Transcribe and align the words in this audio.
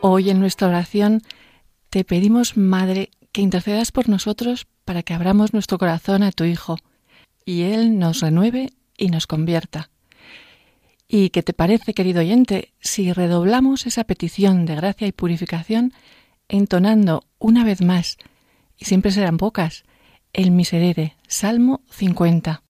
Hoy 0.00 0.30
en 0.30 0.38
nuestra 0.38 0.68
oración 0.68 1.22
te 1.90 2.04
pedimos, 2.04 2.56
Madre, 2.56 3.10
que 3.32 3.40
intercedas 3.40 3.90
por 3.90 4.08
nosotros 4.08 4.68
para 4.84 5.02
que 5.02 5.12
abramos 5.12 5.52
nuestro 5.52 5.76
corazón 5.76 6.22
a 6.22 6.30
tu 6.30 6.44
Hijo 6.44 6.76
y 7.44 7.62
Él 7.62 7.98
nos 7.98 8.20
renueve 8.20 8.70
y 8.96 9.08
nos 9.08 9.26
convierta. 9.26 9.90
¿Y 11.08 11.30
qué 11.30 11.42
te 11.42 11.52
parece, 11.52 11.94
querido 11.94 12.20
oyente, 12.20 12.74
si 12.78 13.12
redoblamos 13.12 13.86
esa 13.86 14.04
petición 14.04 14.66
de 14.66 14.76
gracia 14.76 15.08
y 15.08 15.12
purificación 15.12 15.92
entonando 16.46 17.24
una 17.40 17.64
vez 17.64 17.82
más, 17.82 18.18
y 18.76 18.84
siempre 18.84 19.10
serán 19.10 19.36
pocas, 19.36 19.82
el 20.32 20.52
miserere, 20.52 21.16
Salmo 21.26 21.80
50? 21.90 22.62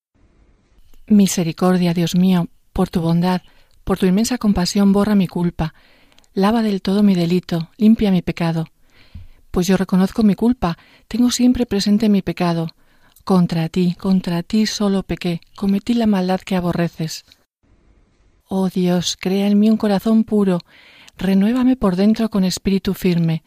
Misericordia, 1.08 1.92
Dios 1.92 2.14
mío, 2.14 2.48
por 2.72 2.88
tu 2.88 3.02
bondad, 3.02 3.42
por 3.84 3.98
tu 3.98 4.06
inmensa 4.06 4.38
compasión, 4.38 4.92
borra 4.92 5.14
mi 5.14 5.26
culpa, 5.26 5.74
lava 6.38 6.62
del 6.62 6.82
todo 6.82 7.02
mi 7.02 7.16
delito, 7.16 7.70
limpia 7.78 8.12
mi 8.12 8.22
pecado. 8.22 8.68
Pues 9.50 9.66
yo 9.66 9.76
reconozco 9.76 10.22
mi 10.22 10.36
culpa, 10.36 10.78
tengo 11.08 11.32
siempre 11.32 11.66
presente 11.66 12.08
mi 12.08 12.22
pecado. 12.22 12.68
Contra 13.24 13.68
ti, 13.68 13.96
contra 13.98 14.44
ti 14.44 14.64
solo 14.66 15.02
pequé, 15.02 15.40
cometí 15.56 15.94
la 15.94 16.06
maldad 16.06 16.40
que 16.40 16.54
aborreces. 16.54 17.24
Oh 18.46 18.68
Dios, 18.68 19.16
crea 19.18 19.48
en 19.48 19.58
mí 19.58 19.68
un 19.68 19.76
corazón 19.76 20.22
puro, 20.22 20.60
renuévame 21.16 21.74
por 21.74 21.96
dentro 21.96 22.30
con 22.30 22.44
espíritu 22.44 22.94
firme. 22.94 23.42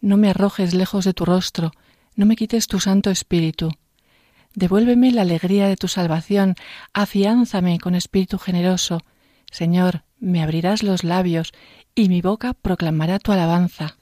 No 0.00 0.16
me 0.16 0.30
arrojes 0.30 0.74
lejos 0.74 1.04
de 1.04 1.14
tu 1.14 1.24
rostro, 1.24 1.70
no 2.16 2.26
me 2.26 2.34
quites 2.34 2.66
tu 2.66 2.80
santo 2.80 3.10
espíritu. 3.10 3.70
Devuélveme 4.56 5.12
la 5.12 5.22
alegría 5.22 5.68
de 5.68 5.76
tu 5.76 5.86
salvación, 5.86 6.56
afiánzame 6.92 7.78
con 7.78 7.94
espíritu 7.94 8.38
generoso. 8.38 9.02
Señor, 9.52 10.02
me 10.24 10.42
abrirás 10.42 10.82
los 10.82 11.04
labios 11.04 11.52
y 11.94 12.08
mi 12.08 12.22
boca 12.22 12.54
proclamará 12.54 13.18
tu 13.18 13.32
alabanza. 13.32 13.96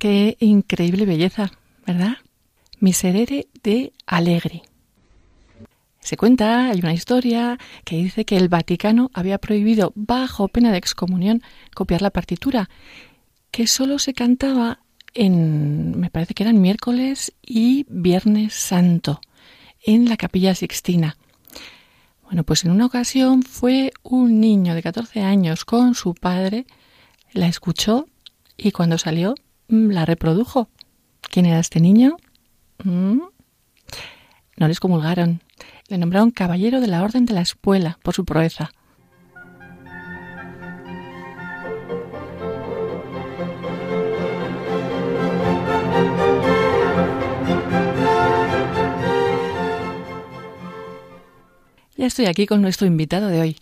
Qué 0.00 0.38
increíble 0.40 1.04
belleza, 1.04 1.52
¿verdad? 1.86 2.16
Miserere 2.78 3.48
de 3.62 3.92
Alegri. 4.06 4.62
Se 5.98 6.16
cuenta, 6.16 6.70
hay 6.70 6.78
una 6.78 6.94
historia 6.94 7.58
que 7.84 7.96
dice 7.96 8.24
que 8.24 8.38
el 8.38 8.48
Vaticano 8.48 9.10
había 9.12 9.36
prohibido, 9.36 9.92
bajo 9.94 10.48
pena 10.48 10.72
de 10.72 10.78
excomunión, 10.78 11.42
copiar 11.74 12.00
la 12.00 12.08
partitura, 12.08 12.70
que 13.50 13.66
solo 13.66 13.98
se 13.98 14.14
cantaba 14.14 14.78
en, 15.12 16.00
me 16.00 16.08
parece 16.08 16.32
que 16.32 16.44
eran 16.44 16.62
miércoles 16.62 17.34
y 17.42 17.84
viernes 17.90 18.54
santo, 18.54 19.20
en 19.84 20.08
la 20.08 20.16
capilla 20.16 20.54
sixtina. 20.54 21.18
Bueno, 22.24 22.44
pues 22.44 22.64
en 22.64 22.70
una 22.70 22.86
ocasión 22.86 23.42
fue 23.42 23.92
un 24.02 24.40
niño 24.40 24.74
de 24.74 24.82
14 24.82 25.20
años 25.20 25.66
con 25.66 25.94
su 25.94 26.14
padre, 26.14 26.64
la 27.34 27.48
escuchó 27.48 28.08
y 28.56 28.72
cuando 28.72 28.96
salió 28.96 29.34
la 29.70 30.04
reprodujo. 30.04 30.68
¿Quién 31.20 31.46
era 31.46 31.60
este 31.60 31.80
niño? 31.80 32.16
Mm. 32.82 33.20
No 34.56 34.68
les 34.68 34.80
comulgaron. 34.80 35.42
Le 35.88 35.98
nombraron 35.98 36.30
caballero 36.30 36.80
de 36.80 36.88
la 36.88 37.02
Orden 37.02 37.24
de 37.24 37.34
la 37.34 37.40
Espuela 37.40 37.98
por 38.02 38.14
su 38.14 38.24
proeza. 38.24 38.70
Ya 51.96 52.06
estoy 52.06 52.26
aquí 52.26 52.46
con 52.46 52.62
nuestro 52.62 52.86
invitado 52.86 53.28
de 53.28 53.40
hoy. 53.40 53.56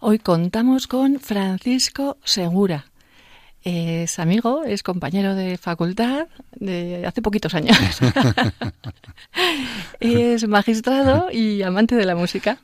Hoy 0.00 0.18
contamos 0.18 0.86
con 0.86 1.20
Francisco 1.20 2.16
Segura. 2.24 2.86
Es 3.66 4.20
amigo, 4.20 4.62
es 4.62 4.84
compañero 4.84 5.34
de 5.34 5.58
facultad 5.58 6.28
de 6.54 7.04
hace 7.04 7.20
poquitos 7.20 7.52
años. 7.52 7.76
es 9.98 10.46
magistrado 10.46 11.32
y 11.32 11.62
amante 11.62 11.96
de 11.96 12.04
la 12.04 12.14
música. 12.14 12.58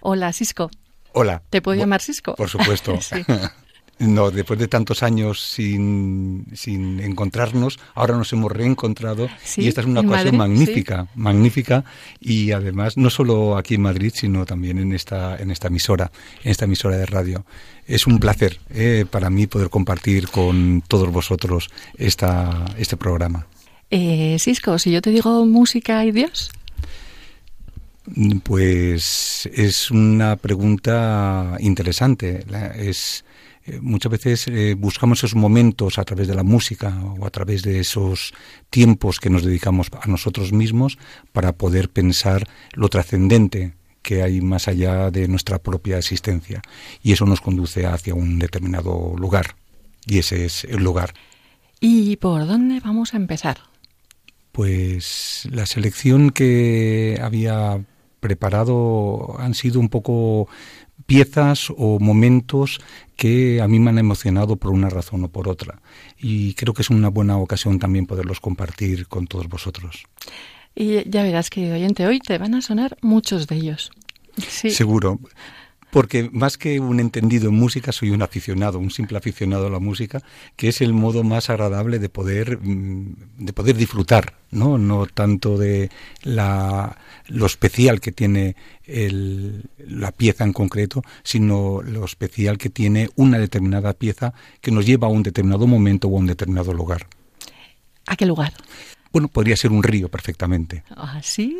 Hola, 0.00 0.32
Sisco. 0.32 0.68
Hola. 1.12 1.42
¿Te 1.48 1.62
puedo 1.62 1.78
llamar 1.78 2.00
Sisco? 2.00 2.34
Por 2.34 2.48
supuesto. 2.48 2.96
sí. 3.00 3.24
No, 3.98 4.30
después 4.30 4.60
de 4.60 4.68
tantos 4.68 5.02
años 5.02 5.42
sin, 5.42 6.46
sin 6.54 7.00
encontrarnos, 7.00 7.80
ahora 7.94 8.16
nos 8.16 8.32
hemos 8.32 8.52
reencontrado 8.52 9.28
y 9.56 9.66
esta 9.66 9.80
es 9.80 9.88
una 9.88 10.00
ocasión 10.00 10.36
magnífica, 10.36 11.08
magnífica 11.16 11.84
y 12.20 12.52
además 12.52 12.96
no 12.96 13.10
solo 13.10 13.56
aquí 13.56 13.74
en 13.74 13.82
Madrid, 13.82 14.12
sino 14.14 14.46
también 14.46 14.78
en 14.78 14.92
esta, 14.92 15.36
en 15.36 15.50
esta 15.50 15.66
emisora, 15.66 16.12
en 16.44 16.50
esta 16.52 16.66
emisora 16.66 16.96
de 16.96 17.06
radio. 17.06 17.44
Es 17.86 18.06
un 18.06 18.20
placer 18.20 18.60
eh, 18.70 19.04
para 19.10 19.30
mí 19.30 19.48
poder 19.48 19.68
compartir 19.68 20.28
con 20.28 20.82
todos 20.86 21.10
vosotros 21.10 21.68
esta, 21.96 22.66
este 22.78 22.96
programa. 22.96 23.48
Eh, 23.90 24.36
Cisco, 24.38 24.78
si 24.78 24.92
yo 24.92 25.02
te 25.02 25.10
digo 25.10 25.44
música 25.44 26.04
y 26.04 26.12
Dios. 26.12 26.52
Pues 28.44 29.48
es 29.52 29.90
una 29.90 30.36
pregunta 30.36 31.56
interesante. 31.58 32.44
Es 32.76 33.24
eh, 33.68 33.80
muchas 33.82 34.10
veces 34.10 34.48
eh, 34.48 34.74
buscamos 34.74 35.18
esos 35.18 35.34
momentos 35.34 35.98
a 35.98 36.04
través 36.04 36.26
de 36.26 36.34
la 36.34 36.42
música 36.42 36.98
o 37.18 37.26
a 37.26 37.30
través 37.30 37.62
de 37.62 37.80
esos 37.80 38.32
tiempos 38.70 39.20
que 39.20 39.30
nos 39.30 39.44
dedicamos 39.44 39.88
a 40.00 40.08
nosotros 40.08 40.52
mismos 40.52 40.98
para 41.32 41.52
poder 41.52 41.90
pensar 41.90 42.48
lo 42.72 42.88
trascendente 42.88 43.74
que 44.02 44.22
hay 44.22 44.40
más 44.40 44.68
allá 44.68 45.10
de 45.10 45.28
nuestra 45.28 45.58
propia 45.58 45.98
existencia. 45.98 46.62
Y 47.02 47.12
eso 47.12 47.26
nos 47.26 47.42
conduce 47.42 47.84
hacia 47.84 48.14
un 48.14 48.38
determinado 48.38 49.14
lugar. 49.18 49.56
Y 50.06 50.18
ese 50.18 50.46
es 50.46 50.64
el 50.64 50.82
lugar. 50.82 51.12
¿Y 51.80 52.16
por 52.16 52.46
dónde 52.46 52.80
vamos 52.80 53.12
a 53.12 53.18
empezar? 53.18 53.58
Pues 54.52 55.46
la 55.50 55.66
selección 55.66 56.30
que 56.30 57.20
había 57.22 57.84
preparado 58.20 59.36
han 59.38 59.54
sido 59.54 59.78
un 59.78 59.88
poco 59.88 60.48
piezas 61.06 61.72
o 61.76 61.98
momentos 61.98 62.80
que 63.16 63.60
a 63.60 63.68
mí 63.68 63.80
me 63.80 63.90
han 63.90 63.98
emocionado 63.98 64.56
por 64.56 64.70
una 64.70 64.88
razón 64.88 65.24
o 65.24 65.28
por 65.28 65.48
otra. 65.48 65.80
Y 66.18 66.54
creo 66.54 66.74
que 66.74 66.82
es 66.82 66.90
una 66.90 67.08
buena 67.08 67.36
ocasión 67.36 67.78
también 67.78 68.06
poderlos 68.06 68.40
compartir 68.40 69.08
con 69.08 69.26
todos 69.26 69.48
vosotros. 69.48 70.04
Y 70.74 71.08
ya 71.10 71.22
verás, 71.22 71.50
querido 71.50 71.74
oyente, 71.74 72.06
hoy 72.06 72.20
te 72.20 72.38
van 72.38 72.54
a 72.54 72.62
sonar 72.62 72.96
muchos 73.02 73.48
de 73.48 73.56
ellos. 73.56 73.90
Sí. 74.36 74.70
Seguro. 74.70 75.18
Porque 75.90 76.28
más 76.32 76.58
que 76.58 76.80
un 76.80 77.00
entendido 77.00 77.48
en 77.48 77.56
música, 77.56 77.92
soy 77.92 78.10
un 78.10 78.22
aficionado, 78.22 78.78
un 78.78 78.90
simple 78.90 79.16
aficionado 79.16 79.66
a 79.66 79.70
la 79.70 79.78
música, 79.78 80.22
que 80.54 80.68
es 80.68 80.82
el 80.82 80.92
modo 80.92 81.24
más 81.24 81.48
agradable 81.48 81.98
de 81.98 82.10
poder, 82.10 82.58
mm, 82.60 83.16
de 83.38 83.52
poder 83.54 83.76
disfrutar, 83.76 84.34
¿no? 84.50 84.76
No 84.76 85.06
tanto 85.06 85.56
de 85.56 85.90
la, 86.22 86.98
lo 87.28 87.46
especial 87.46 88.00
que 88.00 88.12
tiene 88.12 88.56
el, 88.84 89.64
la 89.78 90.12
pieza 90.12 90.44
en 90.44 90.52
concreto, 90.52 91.02
sino 91.22 91.82
lo 91.82 92.04
especial 92.04 92.58
que 92.58 92.70
tiene 92.70 93.10
una 93.16 93.38
determinada 93.38 93.92
pieza 93.92 94.34
que 94.60 94.70
nos 94.70 94.86
lleva 94.86 95.06
a 95.06 95.10
un 95.10 95.22
determinado 95.22 95.66
momento 95.66 96.08
o 96.08 96.16
a 96.16 96.20
un 96.20 96.26
determinado 96.26 96.72
lugar. 96.72 97.06
¿A 98.06 98.16
qué 98.16 98.26
lugar? 98.26 98.54
Bueno, 99.12 99.28
podría 99.28 99.56
ser 99.56 99.70
un 99.70 99.82
río 99.82 100.08
perfectamente. 100.08 100.84
¿Ah, 100.90 101.20
sí? 101.22 101.58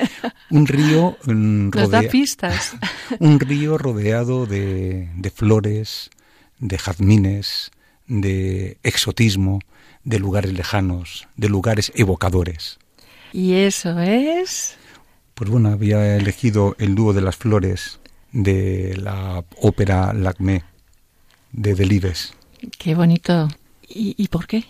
un 0.50 0.66
río 0.66 1.16
mm, 1.26 1.70
rodeado. 1.70 2.08
pistas. 2.08 2.76
un 3.18 3.40
río 3.40 3.76
rodeado 3.76 4.46
de, 4.46 5.10
de 5.14 5.30
flores, 5.30 6.10
de 6.58 6.78
jazmines, 6.78 7.70
de 8.06 8.78
exotismo, 8.82 9.60
de 10.04 10.18
lugares 10.18 10.52
lejanos, 10.52 11.28
de 11.36 11.48
lugares 11.48 11.92
evocadores. 11.94 12.78
¿Y 13.32 13.52
eso 13.52 14.00
es? 14.00 14.76
Pues 15.38 15.48
bueno, 15.48 15.70
había 15.70 16.16
elegido 16.16 16.74
el 16.78 16.94
dúo 16.94 17.12
de 17.12 17.22
las 17.22 17.36
flores 17.36 18.00
de 18.32 18.96
la 18.96 19.44
ópera 19.62 20.12
Lacmé 20.12 20.64
de 21.52 21.74
Delibes. 21.74 22.34
Qué 22.76 22.94
bonito. 22.94 23.48
¿Y, 23.88 24.14
¿Y 24.18 24.28
por 24.28 24.46
qué? 24.46 24.64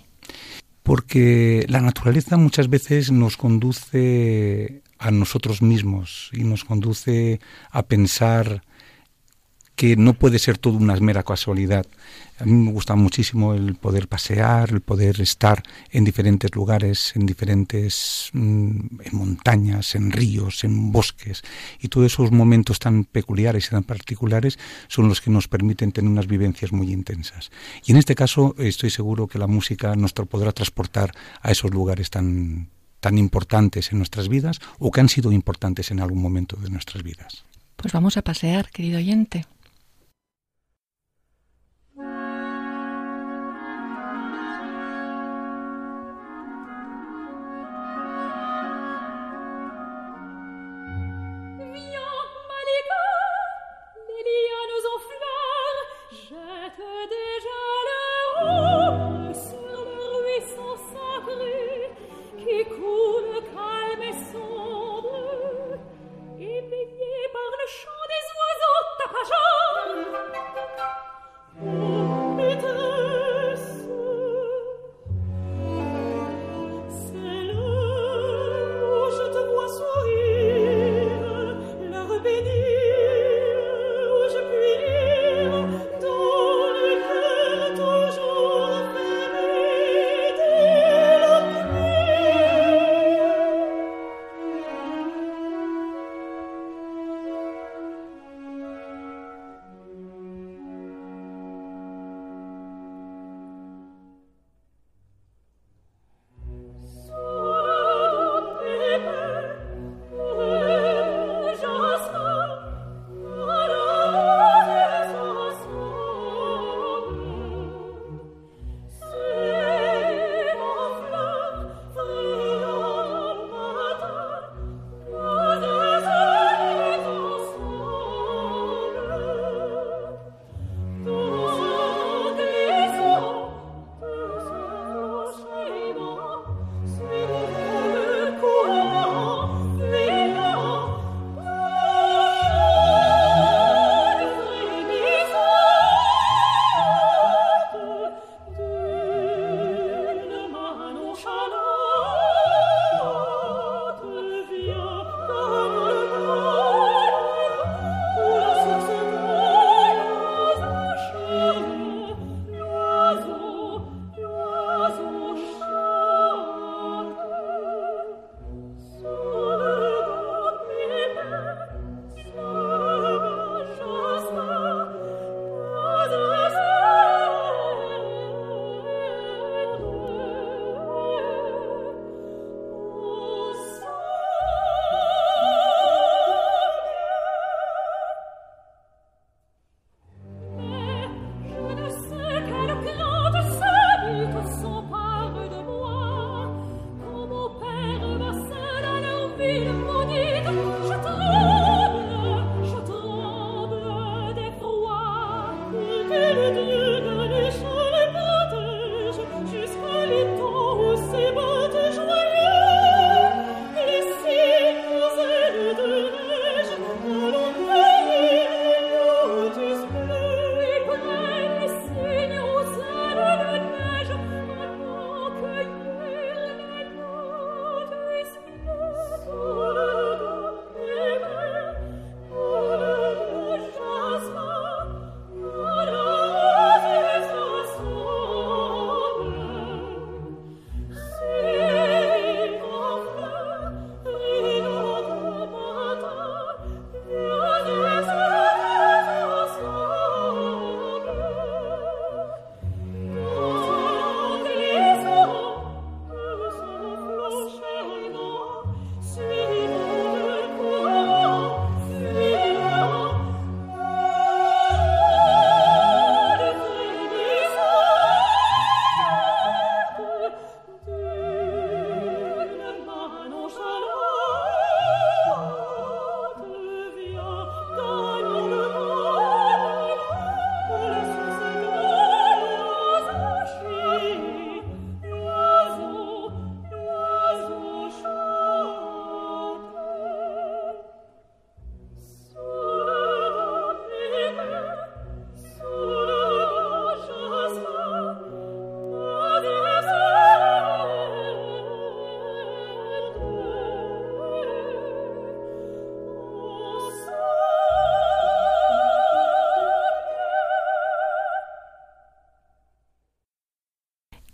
porque 0.89 1.67
la 1.69 1.83
naturaleza 1.83 2.39
muchas 2.39 2.71
veces 2.71 3.13
nos 3.13 3.37
conduce 3.37 4.81
a 4.99 5.11
nosotros 5.11 5.61
mismos 5.61 6.31
y 6.33 6.45
nos 6.45 6.65
conduce 6.65 7.41
a 7.71 7.83
pensar 7.83 8.63
que 9.77 9.97
no 9.97 10.15
puede 10.15 10.39
ser 10.39 10.57
todo 10.57 10.79
una 10.79 10.97
mera 10.97 11.25
casualidad. 11.25 11.85
A 12.41 12.45
mí 12.45 12.53
me 12.53 12.71
gusta 12.71 12.95
muchísimo 12.95 13.53
el 13.53 13.75
poder 13.75 14.07
pasear, 14.07 14.71
el 14.71 14.81
poder 14.81 15.21
estar 15.21 15.63
en 15.91 16.05
diferentes 16.05 16.55
lugares, 16.55 17.13
en 17.17 17.27
diferentes 17.27 18.31
mm, 18.33 19.01
en 19.03 19.17
montañas, 19.17 19.97
en 19.97 20.13
ríos, 20.13 20.63
en 20.63 20.93
bosques 20.93 21.43
y 21.81 21.89
todos 21.89 22.07
esos 22.13 22.31
momentos 22.31 22.79
tan 22.79 23.05
peculiares 23.05 23.67
y 23.67 23.71
tan 23.71 23.83
particulares 23.83 24.59
son 24.87 25.09
los 25.09 25.21
que 25.21 25.31
nos 25.31 25.49
permiten 25.49 25.91
tener 25.91 26.11
unas 26.11 26.29
vivencias 26.29 26.71
muy 26.71 26.93
intensas. 26.93 27.51
Y 27.85 27.91
en 27.91 27.99
este 27.99 28.15
caso 28.15 28.55
estoy 28.59 28.91
seguro 28.91 29.27
que 29.27 29.39
la 29.39 29.49
música 29.49 29.97
nos 29.97 30.13
podrá 30.13 30.53
transportar 30.53 31.13
a 31.43 31.51
esos 31.51 31.73
lugares 31.73 32.11
tan 32.11 32.71
tan 33.01 33.19
importantes 33.19 33.93
en 33.93 33.99
nuestras 33.99 34.29
vidas 34.29 34.59
o 34.79 34.91
que 34.91 35.01
han 35.01 35.09
sido 35.09 35.33
importantes 35.33 35.91
en 35.91 36.01
algún 36.01 36.21
momento 36.21 36.57
de 36.57 36.71
nuestras 36.71 37.03
vidas. 37.03 37.45
Pues 37.77 37.93
vamos 37.93 38.17
a 38.17 38.23
pasear, 38.23 38.71
querido 38.71 38.99
oyente. 38.99 39.47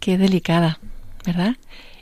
Qué 0.05 0.19
delicada, 0.19 0.79
¿verdad? 1.25 1.57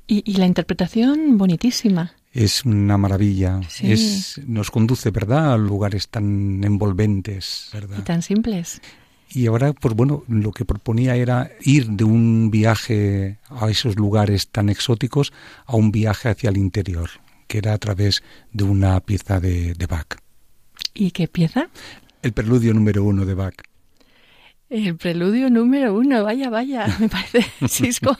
Y, 0.08 0.28
y 0.28 0.34
la 0.34 0.46
interpretación 0.46 1.38
bonitísima. 1.38 2.16
Es 2.32 2.64
una 2.64 2.98
maravilla. 2.98 3.60
Es, 3.80 4.40
nos 4.44 4.72
conduce, 4.72 5.12
¿verdad?, 5.12 5.52
a 5.52 5.56
lugares 5.56 6.08
tan 6.08 6.64
envolventes, 6.64 7.70
¿verdad? 7.72 7.98
Y 8.00 8.02
tan 8.02 8.22
simples. 8.22 8.82
Y 9.30 9.46
ahora, 9.46 9.72
pues 9.72 9.94
bueno, 9.94 10.24
lo 10.26 10.50
que 10.50 10.64
proponía 10.64 11.14
era 11.14 11.52
ir 11.60 11.90
de 11.90 12.02
un 12.02 12.50
viaje 12.50 13.38
a 13.48 13.70
esos 13.70 13.94
lugares 13.94 14.48
tan 14.48 14.68
exóticos 14.68 15.32
a 15.64 15.76
un 15.76 15.92
viaje 15.92 16.28
hacia 16.28 16.50
el 16.50 16.56
interior, 16.56 17.08
que 17.46 17.58
era 17.58 17.72
a 17.72 17.78
través 17.78 18.24
de 18.52 18.64
una 18.64 18.98
pieza 18.98 19.38
de, 19.38 19.74
de 19.74 19.86
Bach. 19.86 20.16
¿Y 20.92 21.12
qué 21.12 21.28
pieza? 21.28 21.68
El 22.20 22.32
preludio 22.32 22.74
número 22.74 23.04
uno 23.04 23.24
de 23.24 23.34
Bach. 23.34 23.61
El 24.72 24.96
preludio 24.96 25.50
número 25.50 25.94
uno, 25.94 26.24
vaya, 26.24 26.48
vaya, 26.48 26.86
me 26.98 27.10
parece, 27.10 27.44
Cisco, 27.68 28.16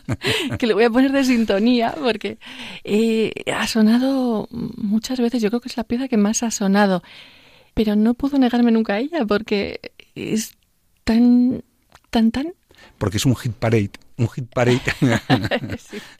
que 0.58 0.66
le 0.66 0.74
voy 0.74 0.84
a 0.84 0.90
poner 0.90 1.10
de 1.10 1.24
sintonía 1.24 1.94
porque 1.98 2.36
eh, 2.84 3.32
ha 3.54 3.66
sonado 3.66 4.48
muchas 4.50 5.18
veces, 5.18 5.40
yo 5.40 5.48
creo 5.48 5.62
que 5.62 5.70
es 5.70 5.78
la 5.78 5.84
pieza 5.84 6.08
que 6.08 6.18
más 6.18 6.42
ha 6.42 6.50
sonado, 6.50 7.02
pero 7.72 7.96
no 7.96 8.12
puedo 8.12 8.36
negarme 8.38 8.70
nunca 8.70 8.94
a 8.94 8.98
ella 8.98 9.24
porque 9.24 9.80
es 10.14 10.52
tan, 11.04 11.64
tan, 12.10 12.30
tan... 12.30 12.52
Porque 12.98 13.16
es 13.16 13.24
un 13.24 13.34
hit 13.34 13.52
parade, 13.52 13.92
un 14.18 14.28
hit 14.28 14.52
parade 14.52 14.82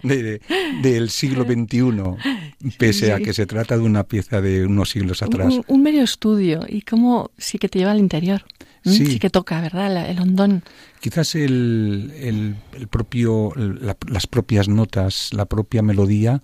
del 0.83 1.11
siglo 1.11 1.45
XXI, 1.45 2.71
pese 2.79 3.13
a 3.13 3.19
que 3.19 3.35
se 3.35 3.45
trata 3.45 3.77
de 3.77 3.83
una 3.83 4.05
pieza 4.05 4.41
de 4.41 4.65
unos 4.65 4.89
siglos 4.89 5.23
atrás. 5.23 5.53
Un, 5.53 5.65
un 5.69 5.83
medio 5.83 6.03
estudio 6.03 6.65
y 6.67 6.81
cómo 6.81 7.33
sí 7.37 7.59
que 7.59 7.69
te 7.69 7.81
lleva 7.81 7.91
al 7.91 7.99
interior. 8.01 8.47
Mm, 8.85 8.91
sí. 8.91 9.19
que 9.19 9.31
toca, 9.31 9.61
¿verdad? 9.61 10.11
El 10.11 10.19
hondón. 10.21 10.63
Quizás 11.01 11.35
el, 11.35 12.13
el, 12.17 12.87
propio, 12.89 13.53
las 13.57 14.27
propias 14.27 14.69
notas, 14.69 15.31
la 15.33 15.47
propia 15.47 15.83
melodía, 15.83 16.43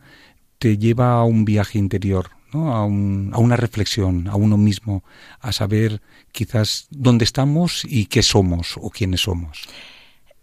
te 0.59 0.79
lleva 0.79 1.15
a 1.15 1.25
un 1.25 1.45
viaje 1.45 1.79
interior, 1.79 2.31
¿no? 2.53 2.75
a, 2.75 2.85
un, 2.85 3.31
a 3.33 3.39
una 3.39 3.57
reflexión, 3.57 4.29
a 4.29 4.37
uno 4.37 4.57
mismo, 4.57 5.05
a 5.41 5.53
saber 5.53 6.01
quizás 6.33 6.87
dónde 6.91 7.25
estamos 7.25 7.85
y 7.85 8.07
qué 8.07 8.23
somos 8.23 8.77
o 8.77 8.91
quiénes 8.91 9.23
somos. 9.23 9.69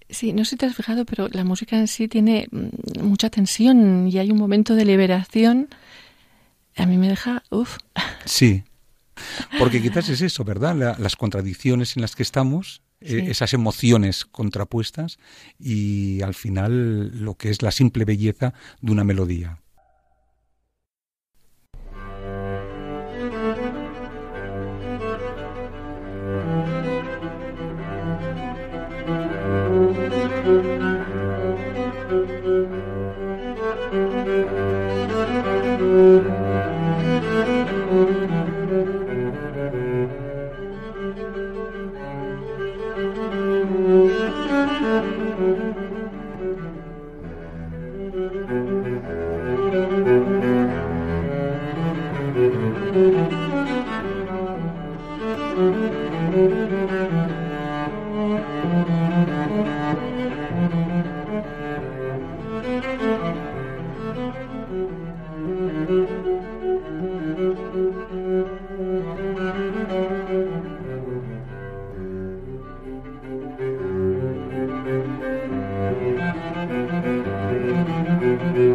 Sí, 0.09 0.33
no 0.33 0.45
sé 0.45 0.51
si 0.51 0.55
te 0.57 0.65
has 0.67 0.75
fijado, 0.75 1.05
pero 1.05 1.27
la 1.29 1.43
música 1.43 1.77
en 1.77 1.87
sí 1.87 2.07
tiene 2.07 2.47
mm, 2.51 3.03
mucha 3.03 3.29
tensión 3.29 4.07
y 4.07 4.17
hay 4.19 4.31
un 4.31 4.37
momento 4.37 4.75
de 4.75 4.85
liberación. 4.85 5.67
A 6.77 6.85
mí 6.85 6.97
me 6.97 7.09
deja, 7.09 7.43
uff. 7.49 7.77
Sí, 8.25 8.63
porque 9.59 9.81
quizás 9.81 10.09
es 10.09 10.21
eso, 10.21 10.43
¿verdad? 10.43 10.97
las 10.99 11.15
contradicciones 11.15 11.95
en 11.95 12.01
las 12.01 12.15
que 12.15 12.23
estamos, 12.23 12.81
eh, 13.01 13.27
esas 13.29 13.53
emociones 13.53 14.25
contrapuestas 14.25 15.17
y 15.59 16.21
al 16.21 16.33
final 16.33 17.23
lo 17.23 17.35
que 17.35 17.49
es 17.49 17.61
la 17.61 17.71
simple 17.71 18.05
belleza 18.05 18.53
de 18.81 18.91
una 18.91 19.03
melodía. 19.03 19.59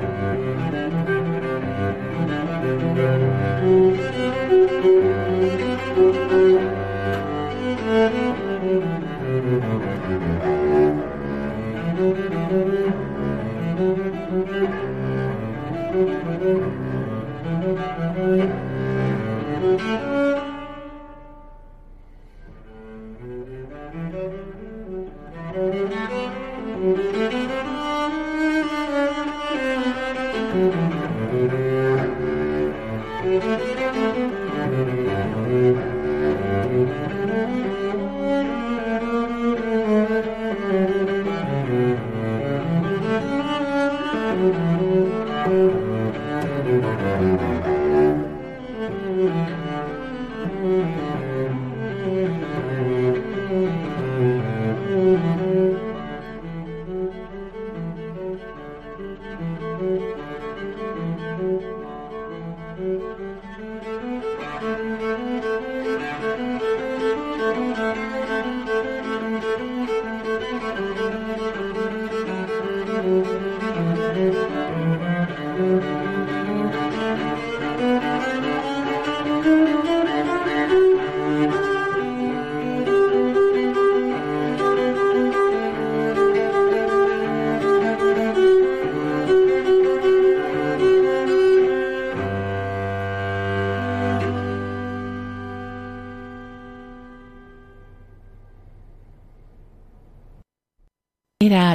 you. 0.03 0.30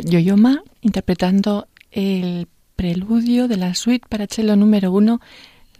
Yoyoma 0.01 0.63
interpretando 0.81 1.67
el 1.91 2.47
preludio 2.75 3.47
de 3.47 3.57
la 3.57 3.73
suite 3.75 4.07
para 4.09 4.27
cello 4.27 4.55
número 4.55 4.91
uno 4.91 5.21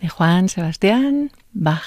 de 0.02 0.10
Juan 0.10 0.50
Sebastián 0.50 1.32
Bach. 1.54 1.84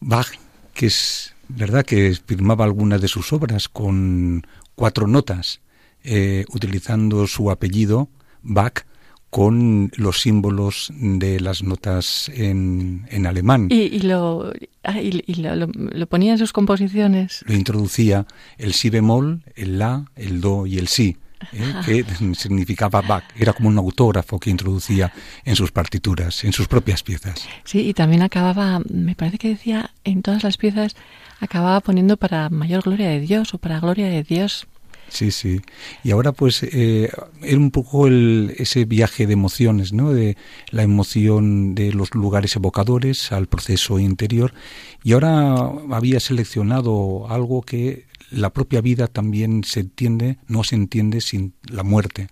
Bach. 0.00 0.28
que 0.74 0.86
es 0.86 1.34
verdad 1.48 1.84
que 1.84 2.16
firmaba 2.26 2.64
algunas 2.64 3.00
de 3.00 3.08
sus 3.08 3.32
obras 3.32 3.68
con 3.68 4.46
cuatro 4.74 5.06
notas, 5.06 5.60
eh, 6.02 6.44
utilizando 6.52 7.26
su 7.26 7.50
apellido 7.50 8.08
Bach 8.42 8.84
con 9.30 9.92
los 9.96 10.20
símbolos 10.20 10.92
de 10.94 11.38
las 11.40 11.62
notas 11.62 12.30
en, 12.34 13.06
en 13.10 13.26
alemán. 13.26 13.68
¿Y, 13.70 14.00
lo, 14.00 14.52
ah, 14.82 15.00
y, 15.00 15.34
lo, 15.34 16.06
ponía 16.08 16.32
en 16.32 16.38
sus 16.38 16.52
composiciones? 16.52 17.44
Lo 17.46 17.54
introducía 17.54 18.26
el 18.58 18.74
si 18.74 18.90
bemol, 18.90 19.42
el 19.54 19.78
la, 19.78 20.06
el 20.16 20.40
do 20.40 20.66
y 20.66 20.78
el 20.78 20.88
si, 20.88 21.16
¿eh? 21.52 21.74
que 21.86 22.04
significaba 22.34 23.00
Bach. 23.02 23.24
Era 23.36 23.52
como 23.52 23.68
un 23.68 23.78
autógrafo 23.78 24.40
que 24.40 24.50
introducía 24.50 25.12
en 25.44 25.54
sus 25.54 25.70
partituras, 25.70 26.42
en 26.44 26.52
sus 26.52 26.66
propias 26.66 27.04
piezas. 27.04 27.46
Sí, 27.64 27.88
y 27.88 27.94
también 27.94 28.22
acababa, 28.22 28.80
me 28.90 29.14
parece 29.14 29.38
que 29.38 29.48
decía 29.50 29.90
en 30.02 30.22
todas 30.22 30.42
las 30.42 30.56
piezas, 30.56 30.96
acababa 31.38 31.80
poniendo 31.80 32.16
para 32.16 32.50
mayor 32.50 32.82
gloria 32.82 33.08
de 33.08 33.20
Dios 33.20 33.54
o 33.54 33.58
para 33.58 33.78
gloria 33.78 34.08
de 34.08 34.24
Dios. 34.24 34.66
Sí, 35.10 35.32
sí. 35.32 35.60
Y 36.04 36.12
ahora 36.12 36.32
pues 36.32 36.62
eh, 36.62 37.10
era 37.42 37.58
un 37.58 37.72
poco 37.72 38.06
el, 38.06 38.54
ese 38.58 38.84
viaje 38.84 39.26
de 39.26 39.32
emociones, 39.32 39.92
¿no? 39.92 40.12
De 40.12 40.36
la 40.70 40.84
emoción 40.84 41.74
de 41.74 41.92
los 41.92 42.14
lugares 42.14 42.54
evocadores 42.56 43.32
al 43.32 43.48
proceso 43.48 43.98
interior. 43.98 44.54
Y 45.02 45.12
ahora 45.12 45.56
había 45.90 46.20
seleccionado 46.20 47.28
algo 47.28 47.62
que 47.62 48.06
la 48.30 48.50
propia 48.50 48.80
vida 48.80 49.08
también 49.08 49.64
se 49.64 49.80
entiende, 49.80 50.38
no 50.46 50.62
se 50.62 50.76
entiende 50.76 51.20
sin 51.20 51.54
la 51.64 51.82
muerte. 51.82 52.28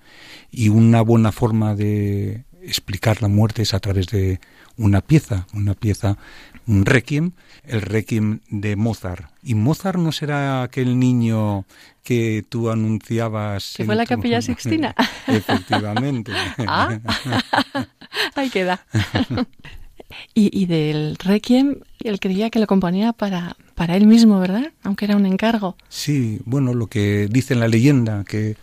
Y 0.51 0.69
una 0.69 1.03
buena 1.03 1.33
forma 1.33 1.75
de 1.75 2.45
explicar 2.63 3.23
la 3.23 3.29
muerte 3.29 3.63
es 3.63 3.75
a 3.75 3.81
través 3.81 4.07
de 4.07 4.41
una 4.77 5.01
pieza, 5.01 5.49
una 5.53 5.75
pieza, 5.75 6.17
un 6.69 6.85
requiem, 6.85 7.33
el 7.65 7.83
requiem 7.83 8.41
de 8.51 8.77
Mozart. 8.77 9.31
Y 9.43 9.55
Mozart 9.55 9.99
no 9.99 10.13
será 10.13 10.63
aquel 10.63 10.99
niño 10.99 11.65
que 12.05 12.45
tú 12.49 12.71
anunciabas. 12.71 13.75
Que 13.77 13.85
fue 13.85 13.97
la 13.97 14.07
Capilla 14.07 14.41
Sixtina. 14.43 14.95
Efectivamente. 15.27 16.33
ah, 16.67 16.99
ahí 18.35 18.51
queda. 18.51 18.85
y, 20.35 20.51
y 20.57 20.67
del 20.67 21.17
requiem, 21.17 21.77
él 22.05 22.21
creía 22.21 22.51
que 22.51 22.59
lo 22.59 22.67
componía 22.67 23.13
para, 23.13 23.57
para 23.75 23.97
él 23.97 24.07
mismo, 24.07 24.39
¿verdad? 24.39 24.73
Aunque 24.83 25.07
era 25.07 25.17
un 25.17 25.25
encargo. 25.25 25.77
Sí, 25.89 26.41
bueno, 26.45 26.75
lo 26.75 26.89
que 26.89 27.29
dice 27.31 27.55
en 27.55 27.61
la 27.61 27.69
leyenda, 27.69 28.25
que 28.25 28.57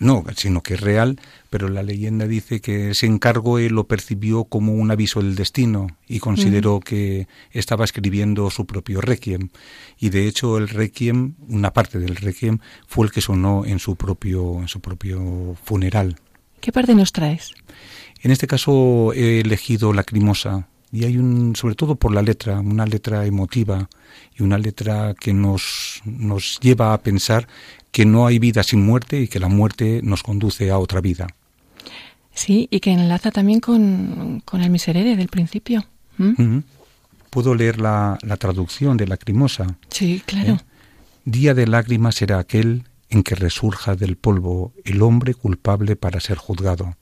no, 0.00 0.24
sino 0.36 0.62
que 0.62 0.74
es 0.74 0.80
real, 0.80 1.20
pero 1.50 1.68
la 1.68 1.82
leyenda 1.82 2.26
dice 2.26 2.60
que 2.60 2.90
ese 2.90 3.06
encargo 3.06 3.58
él 3.58 3.72
lo 3.74 3.86
percibió 3.86 4.44
como 4.44 4.74
un 4.74 4.90
aviso 4.90 5.20
del 5.22 5.34
destino 5.34 5.88
y 6.08 6.18
consideró 6.18 6.80
que 6.80 7.28
estaba 7.50 7.84
escribiendo 7.84 8.50
su 8.50 8.66
propio 8.66 9.00
requiem. 9.00 9.50
Y 9.98 10.10
de 10.10 10.26
hecho 10.26 10.58
el 10.58 10.68
requiem, 10.68 11.34
una 11.48 11.72
parte 11.72 11.98
del 11.98 12.16
requiem, 12.16 12.58
fue 12.86 13.06
el 13.06 13.12
que 13.12 13.20
sonó 13.20 13.64
en 13.66 13.78
su 13.78 13.96
propio, 13.96 14.60
en 14.60 14.68
su 14.68 14.80
propio 14.80 15.56
funeral. 15.62 16.16
¿Qué 16.60 16.72
parte 16.72 16.94
nos 16.94 17.12
traes? 17.12 17.52
En 18.20 18.30
este 18.30 18.46
caso 18.46 19.12
he 19.14 19.40
elegido 19.40 19.92
Lacrimosa, 19.92 20.68
y 20.92 21.04
hay 21.04 21.16
un, 21.16 21.56
sobre 21.56 21.74
todo 21.74 21.96
por 21.96 22.12
la 22.12 22.20
letra, 22.20 22.60
una 22.60 22.84
letra 22.84 23.24
emotiva 23.24 23.88
y 24.36 24.42
una 24.42 24.58
letra 24.58 25.14
que 25.18 25.32
nos, 25.32 26.02
nos 26.04 26.60
lleva 26.60 26.92
a 26.92 26.98
pensar 26.98 27.48
que 27.90 28.04
no 28.04 28.26
hay 28.26 28.38
vida 28.38 28.62
sin 28.62 28.84
muerte 28.84 29.20
y 29.20 29.28
que 29.28 29.40
la 29.40 29.48
muerte 29.48 30.00
nos 30.04 30.22
conduce 30.22 30.70
a 30.70 30.78
otra 30.78 31.00
vida. 31.00 31.28
Sí, 32.34 32.68
y 32.70 32.80
que 32.80 32.92
enlaza 32.92 33.30
también 33.30 33.60
con, 33.60 34.42
con 34.44 34.60
el 34.60 34.70
miserere 34.70 35.16
del 35.16 35.28
principio. 35.28 35.84
Puedo 37.30 37.54
leer 37.54 37.80
la, 37.80 38.18
la, 38.22 38.36
traducción 38.36 38.96
de 38.96 39.06
Lacrimosa. 39.06 39.78
Sí, 39.88 40.22
claro. 40.24 40.54
¿Eh? 40.54 40.58
Día 41.24 41.54
de 41.54 41.66
lágrimas 41.66 42.16
será 42.16 42.38
aquel 42.38 42.84
en 43.08 43.22
que 43.22 43.34
resurja 43.34 43.96
del 43.96 44.16
polvo 44.16 44.72
el 44.84 45.02
hombre 45.02 45.34
culpable 45.34 45.96
para 45.96 46.20
ser 46.20 46.36
juzgado. 46.36 46.96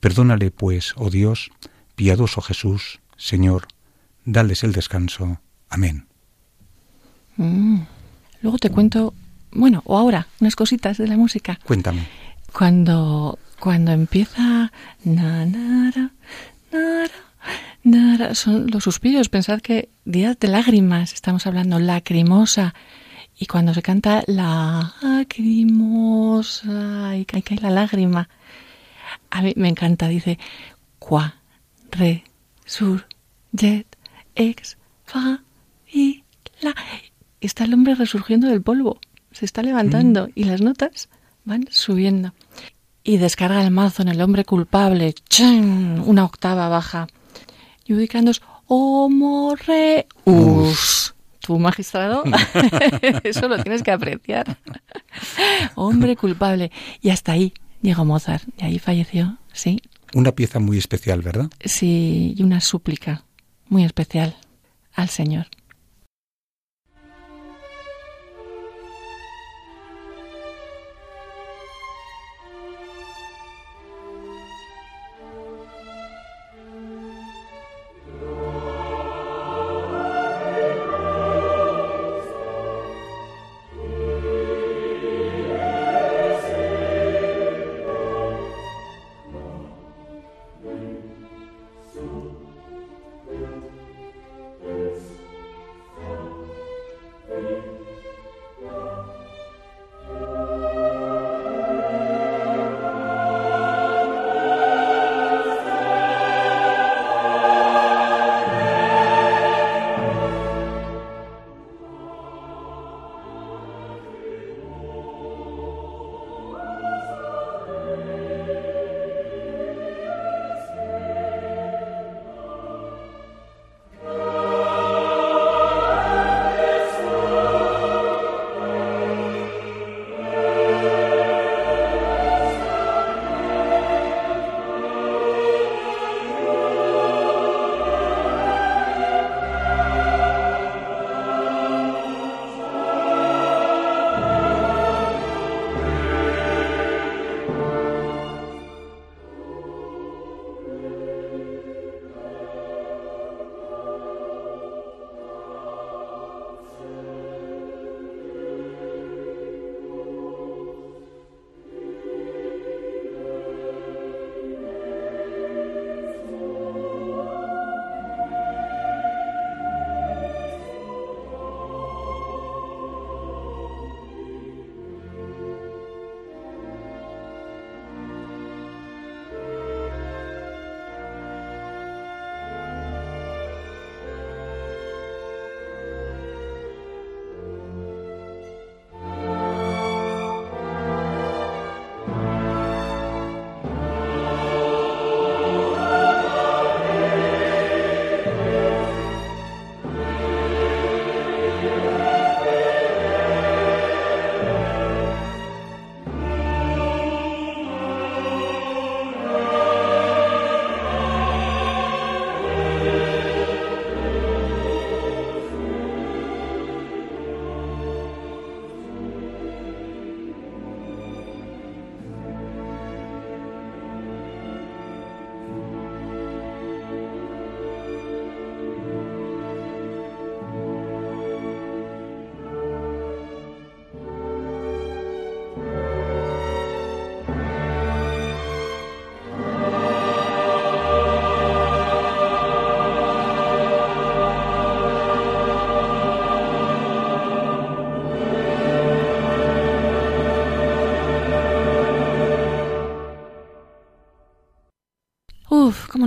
Perdónale, 0.00 0.50
pues, 0.50 0.92
oh 0.96 1.10
Dios, 1.10 1.50
piadoso 1.94 2.40
Jesús, 2.42 3.00
Señor, 3.16 3.68
dales 4.24 4.64
el 4.64 4.72
descanso. 4.72 5.40
Amén. 5.68 6.06
Mm. 7.36 7.80
Luego 8.42 8.58
te 8.58 8.70
cuento 8.70 9.14
bueno, 9.54 9.82
o 9.86 9.96
ahora, 9.96 10.26
unas 10.40 10.56
cositas 10.56 10.98
de 10.98 11.06
la 11.06 11.16
música. 11.16 11.60
Cuéntame. 11.64 12.06
Cuando, 12.52 13.38
cuando 13.58 13.92
empieza... 13.92 14.72
Na, 17.84 18.34
son 18.34 18.68
los 18.70 18.82
suspiros. 18.82 19.28
Pensad 19.28 19.60
que 19.60 19.90
días 20.04 20.38
de 20.40 20.48
lágrimas, 20.48 21.12
estamos 21.12 21.46
hablando, 21.46 21.78
lacrimosa. 21.78 22.74
Y 23.38 23.46
cuando 23.46 23.74
se 23.74 23.82
canta 23.82 24.24
lacrimosa 24.26 24.76
y 27.16 27.24
cae, 27.24 27.44
la 27.60 27.70
lágrima, 27.70 28.28
a 29.30 29.42
mí 29.42 29.52
me 29.56 29.68
encanta, 29.68 30.08
dice, 30.08 30.38
qua, 30.98 31.36
re, 31.90 32.24
sur, 32.64 33.06
jet, 33.52 33.86
ex, 34.34 34.76
fa, 35.04 35.42
y, 35.92 36.24
la. 36.60 36.74
Está 37.40 37.64
el 37.64 37.74
hombre 37.74 37.94
resurgiendo 37.94 38.48
del 38.48 38.62
polvo 38.62 38.98
se 39.34 39.44
está 39.44 39.62
levantando 39.62 40.28
mm. 40.28 40.30
y 40.34 40.44
las 40.44 40.62
notas 40.62 41.10
van 41.44 41.66
subiendo. 41.70 42.32
Y 43.02 43.18
descarga 43.18 43.62
el 43.62 43.70
mazo 43.70 44.02
en 44.02 44.08
el 44.08 44.22
hombre 44.22 44.46
culpable, 44.46 45.14
una 46.06 46.24
octava 46.24 46.68
baja. 46.68 47.06
Y 47.84 47.92
ubicándos, 47.92 48.40
us. 48.66 51.14
Tu 51.40 51.58
magistrado, 51.58 52.24
eso 53.24 53.48
lo 53.48 53.62
tienes 53.62 53.82
que 53.82 53.90
apreciar. 53.90 54.56
hombre 55.74 56.16
culpable. 56.16 56.70
Y 57.02 57.10
hasta 57.10 57.32
ahí 57.32 57.52
llegó 57.82 58.06
Mozart, 58.06 58.44
y 58.56 58.64
ahí 58.64 58.78
falleció, 58.78 59.36
sí. 59.52 59.82
Una 60.14 60.32
pieza 60.32 60.60
muy 60.60 60.78
especial, 60.78 61.22
¿verdad? 61.22 61.50
Sí, 61.64 62.34
y 62.36 62.42
una 62.42 62.60
súplica 62.60 63.24
muy 63.68 63.84
especial 63.84 64.36
al 64.94 65.08
Señor. 65.08 65.48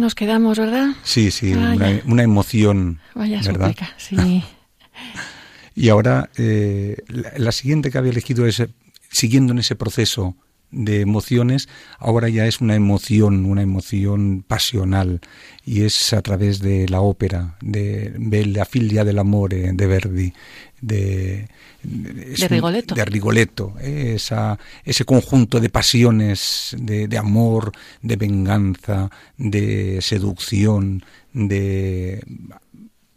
Nos 0.07 0.15
quedamos, 0.15 0.57
¿verdad? 0.57 0.91
Sí, 1.03 1.31
sí, 1.31 1.51
una, 1.51 2.23
emoción. 2.23 3.01
Vaya 3.13 3.41
¿verdad? 3.43 3.75
sí. 3.97 4.15
y 5.75 5.89
ahora, 5.89 6.29
eh, 6.37 7.03
la, 7.35 7.51
siguiente 7.51 7.91
que 7.91 7.97
había 7.97 8.11
elegido 8.13 8.45
es, 8.45 8.63
siguiendo 9.11 9.51
en 9.51 9.59
ese 9.59 9.75
proceso 9.75 10.37
de 10.77 11.01
emociones, 11.01 11.67
ahora 11.97 12.29
ya 12.29 12.45
es 12.45 12.61
una 12.61 12.75
emoción, 12.75 13.45
una 13.45 13.63
emoción 13.63 14.43
pasional, 14.47 15.21
y 15.65 15.81
es 15.81 16.13
a 16.13 16.21
través 16.21 16.59
de 16.59 16.87
la 16.87 17.01
ópera, 17.01 17.57
de, 17.61 18.13
de 18.17 18.45
la 18.45 18.65
filia 18.65 19.03
del 19.03 19.19
amore 19.19 19.73
de 19.73 19.87
Verdi, 19.87 20.33
de, 20.79 21.47
de 21.83 22.47
Rigoletto. 22.47 22.93
de 22.93 23.05
Rigoletto 23.05 23.73
esa, 23.81 24.59
ese 24.85 25.03
conjunto 25.05 25.59
de 25.59 25.69
pasiones, 25.69 26.75
de, 26.79 27.07
de 27.07 27.17
amor, 27.17 27.71
de 28.03 28.15
venganza, 28.15 29.09
de 29.37 29.99
seducción, 30.01 31.03
de 31.33 32.23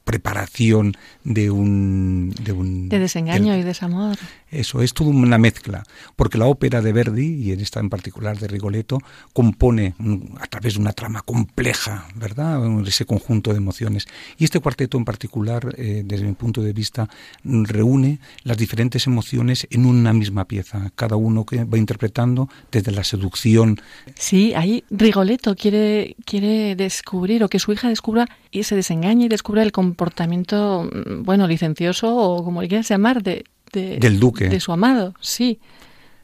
preparación 0.05 0.97
de 1.23 1.51
un... 1.51 2.35
De, 2.43 2.53
un, 2.53 2.89
de 2.89 2.99
desengaño 2.99 3.57
y 3.57 3.63
desamor. 3.63 4.17
Eso, 4.51 4.83
es 4.83 4.95
toda 4.95 5.11
una 5.11 5.39
mezcla, 5.39 5.85
porque 6.17 6.39
la 6.39 6.47
ópera 6.47 6.83
de 6.83 6.93
Verdi, 6.93 7.35
y 7.35 7.53
en 7.53 7.61
esta 7.61 7.81
en 7.81 7.89
particular 7.89 8.39
de 8.39 8.49
Rigoletto, 8.49 8.99
compone 9.33 9.95
a 10.41 10.47
través 10.47 10.75
de 10.75 10.81
una 10.81 10.93
trama 10.93 11.23
compleja, 11.23 12.09
¿verdad? 12.17 12.61
Ese 12.87 13.05
conjunto 13.05 13.53
de 13.53 13.59
emociones. 13.59 14.07
Y 14.39 14.45
este 14.45 14.61
cuarteto 14.61 14.99
en 14.99 15.05
particular, 15.05 15.75
eh, 15.77 16.03
desde 16.05 16.25
mi 16.25 16.33
punto 16.33 16.63
de 16.63 16.73
vista, 16.73 17.09
reúne 17.45 18.19
las 18.43 18.57
diferentes 18.57 19.07
emociones 19.07 19.69
en 19.71 19.87
una 19.87 20.13
misma 20.13 20.47
pieza, 20.47 20.91
cada 20.97 21.17
uno 21.17 21.45
que 21.45 21.65
va 21.65 21.79
interpretando 21.79 22.49
desde 22.73 22.91
la 22.91 23.05
seducción. 23.05 23.81
Sí, 24.17 24.53
ahí 24.55 24.85
Rigoletto 24.91 25.55
quiere, 25.55 26.17
quiere 26.25 26.75
descubrir, 26.75 27.45
o 27.45 27.49
que 27.49 27.59
su 27.59 27.73
hija 27.73 27.89
descubra 27.89 28.29
y 28.51 28.65
se 28.65 28.75
desengañe 28.75 29.27
y 29.27 29.29
descubra 29.29 29.63
el 29.63 29.73
comportamiento, 29.73 30.85
mm, 30.85 31.23
bueno, 31.23 31.47
licencioso 31.47 32.17
o 32.17 32.45
como 32.45 32.63
le 32.63 32.69
quieras 32.69 32.89
llamar, 32.89 33.23
de 33.23 33.45
del 33.73 34.21
duque. 34.21 34.49
De 34.49 34.61
su 34.61 34.73
amado, 34.73 35.15
sí, 35.21 35.61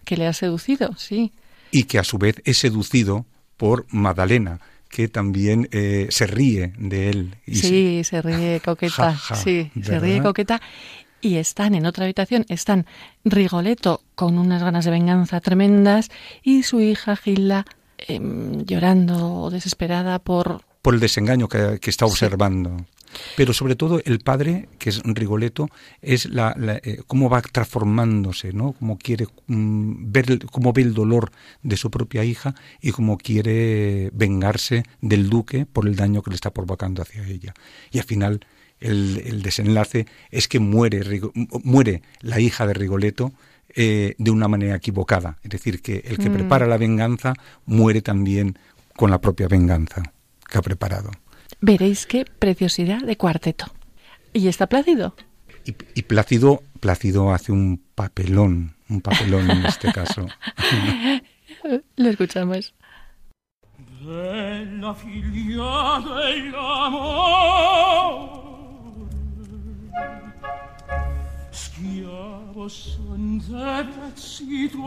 que 0.04 0.16
le 0.16 0.26
ha 0.26 0.32
seducido, 0.32 0.94
sí. 0.96 1.32
Y 1.70 1.84
que 1.84 1.98
a 1.98 2.04
su 2.04 2.18
vez 2.18 2.40
es 2.44 2.58
seducido 2.58 3.26
por 3.56 3.86
Madalena, 3.90 4.60
que 4.88 5.08
también 5.08 5.68
eh, 5.72 6.06
se 6.10 6.26
ríe 6.26 6.72
de 6.78 7.10
él. 7.10 7.36
sí, 7.46 8.02
se 8.04 8.22
ríe 8.22 8.60
coqueta, 8.64 9.18
sí, 9.34 9.70
se 9.82 9.98
ríe 9.98 10.22
coqueta. 10.22 10.60
Y 11.20 11.36
están 11.36 11.74
en 11.74 11.86
otra 11.86 12.04
habitación, 12.04 12.44
están 12.48 12.86
Rigoletto 13.24 14.02
con 14.14 14.38
unas 14.38 14.62
ganas 14.62 14.84
de 14.84 14.90
venganza 14.90 15.40
tremendas 15.40 16.10
y 16.42 16.62
su 16.62 16.80
hija 16.80 17.16
Gilda 17.16 17.64
em, 17.98 18.64
llorando 18.64 19.48
desesperada 19.50 20.18
por... 20.18 20.62
Por 20.82 20.94
el 20.94 21.00
desengaño 21.00 21.48
que, 21.48 21.80
está 21.82 22.06
observando. 22.06 22.76
Pero 23.36 23.52
sobre 23.52 23.76
todo 23.76 24.00
el 24.04 24.20
padre, 24.20 24.68
que 24.78 24.90
es 24.90 25.02
Rigoletto, 25.04 25.68
es 26.02 26.26
la, 26.26 26.54
eh, 26.82 27.02
cómo 27.06 27.30
va 27.30 27.42
transformándose, 27.42 28.52
¿no? 28.52 28.72
Cómo 28.72 28.98
quiere 28.98 29.26
mm, 29.46 30.12
ver, 30.12 30.46
cómo 30.46 30.72
ve 30.72 30.82
el 30.82 30.94
dolor 30.94 31.32
de 31.62 31.76
su 31.76 31.90
propia 31.90 32.24
hija 32.24 32.54
y 32.80 32.92
cómo 32.92 33.18
quiere 33.18 34.10
vengarse 34.12 34.84
del 35.00 35.28
duque 35.30 35.66
por 35.66 35.86
el 35.86 35.96
daño 35.96 36.22
que 36.22 36.30
le 36.30 36.36
está 36.36 36.50
provocando 36.50 37.02
hacia 37.02 37.26
ella. 37.26 37.54
Y 37.90 37.98
al 37.98 38.04
final 38.04 38.40
el, 38.80 39.42
desenlace 39.42 40.06
es 40.30 40.48
que 40.48 40.60
muere, 40.60 41.20
muere 41.64 42.02
la 42.20 42.40
hija 42.40 42.66
de 42.66 42.74
Rigoletto 42.74 43.32
eh, 43.74 44.14
de 44.18 44.30
una 44.30 44.48
manera 44.48 44.76
equivocada. 44.76 45.38
Es 45.42 45.50
decir, 45.50 45.82
que 45.82 46.02
el 46.06 46.18
que 46.18 46.30
mm. 46.30 46.34
prepara 46.34 46.66
la 46.66 46.76
venganza 46.76 47.34
muere 47.64 48.02
también 48.02 48.58
con 48.96 49.10
la 49.10 49.20
propia 49.20 49.48
venganza 49.48 50.02
que 50.48 50.58
ha 50.58 50.62
preparado. 50.62 51.10
Veréis 51.60 52.06
qué 52.06 52.24
preciosidad 52.38 53.00
de 53.02 53.16
cuarteto. 53.16 53.66
¿Y 54.32 54.48
está 54.48 54.66
Plácido? 54.66 55.14
Y, 55.64 56.02
Plácido, 56.02 56.62
Plácido 56.80 57.32
hace 57.32 57.50
un 57.52 57.82
papelón, 57.94 58.76
un 58.88 59.00
papelón 59.00 59.50
en 59.50 59.66
este 59.66 59.92
caso. 59.92 60.26
Lo 61.96 62.08
escuchamos. 62.08 62.74
Bella 64.00 64.94
figlia 64.94 66.00
dell'amore 66.04 67.16
Schiavo 71.50 72.68
son 72.68 73.38
de 73.38 73.84
prezzi 73.92 74.68
tuoi 74.68 74.86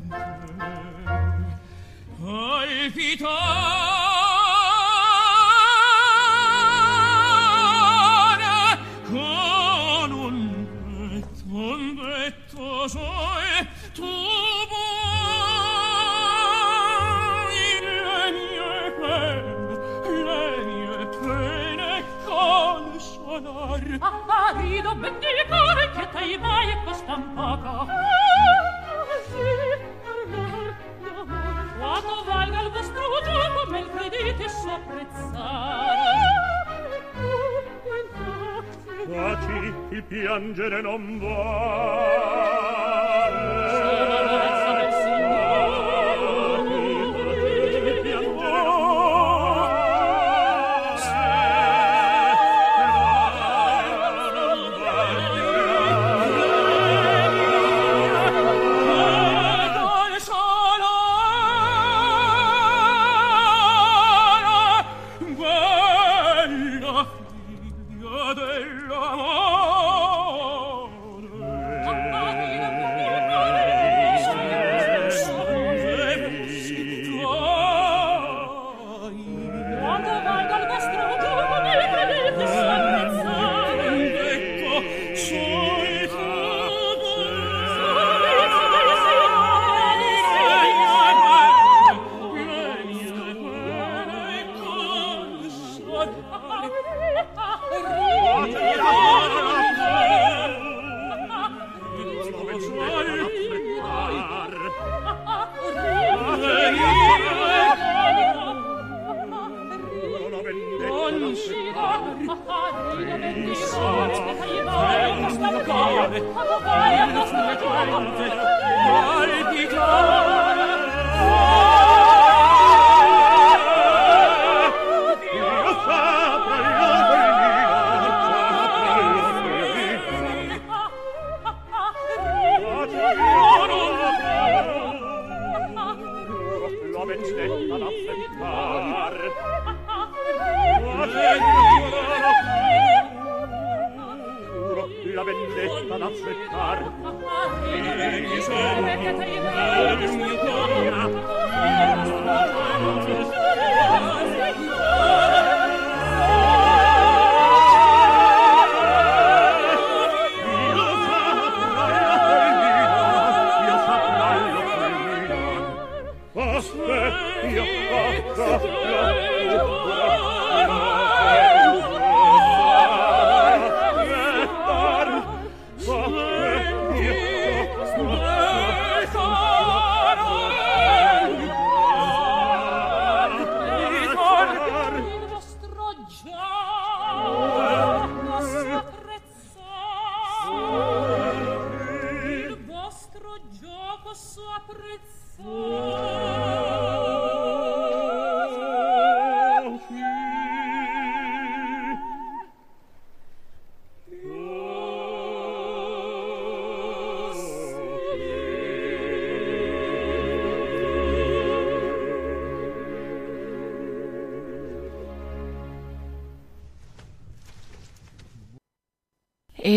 palpitare 2.81 3.29
con 9.05 10.11
un 10.11 10.65
petto, 11.21 11.43
un 11.45 11.95
petto 11.95 12.87
soe 12.87 13.67
tu 13.93 14.11
vuoi 14.69 14.89
le 17.81 18.31
mie 18.31 18.91
pene 18.99 19.53
le 20.25 20.63
mie 20.65 21.05
pene 21.21 22.03
con 22.25 22.99
sonar. 22.99 23.83
Apparido 23.99 24.89
vendicare 24.97 25.91
che 25.91 26.03
t'hai 26.11 26.37
mai 26.39 26.69
costan 26.83 27.33
poco 27.35 28.19
piangere 40.07 40.81
non 40.81 41.17
vuoi 41.19 42.60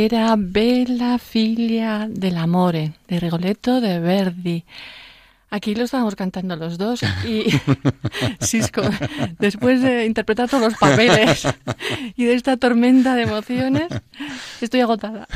Era 0.04 0.34
Bella 0.36 1.16
Filia 1.16 2.06
dell'amore 2.10 2.92
de 3.08 3.18
Rigoletto 3.18 3.80
de 3.80 4.00
Verdi. 4.00 4.62
Aquí 5.48 5.74
lo 5.74 5.84
estábamos 5.84 6.14
cantando 6.14 6.56
los 6.56 6.76
dos 6.76 7.00
y 7.24 7.46
Cisco, 8.42 8.82
después 9.38 9.80
de 9.80 10.04
interpretar 10.04 10.50
todos 10.50 10.62
los 10.62 10.74
papeles 10.74 11.48
y 12.16 12.24
de 12.26 12.34
esta 12.34 12.58
tormenta 12.58 13.14
de 13.14 13.22
emociones, 13.22 13.88
estoy 14.60 14.82
agotada. 14.82 15.26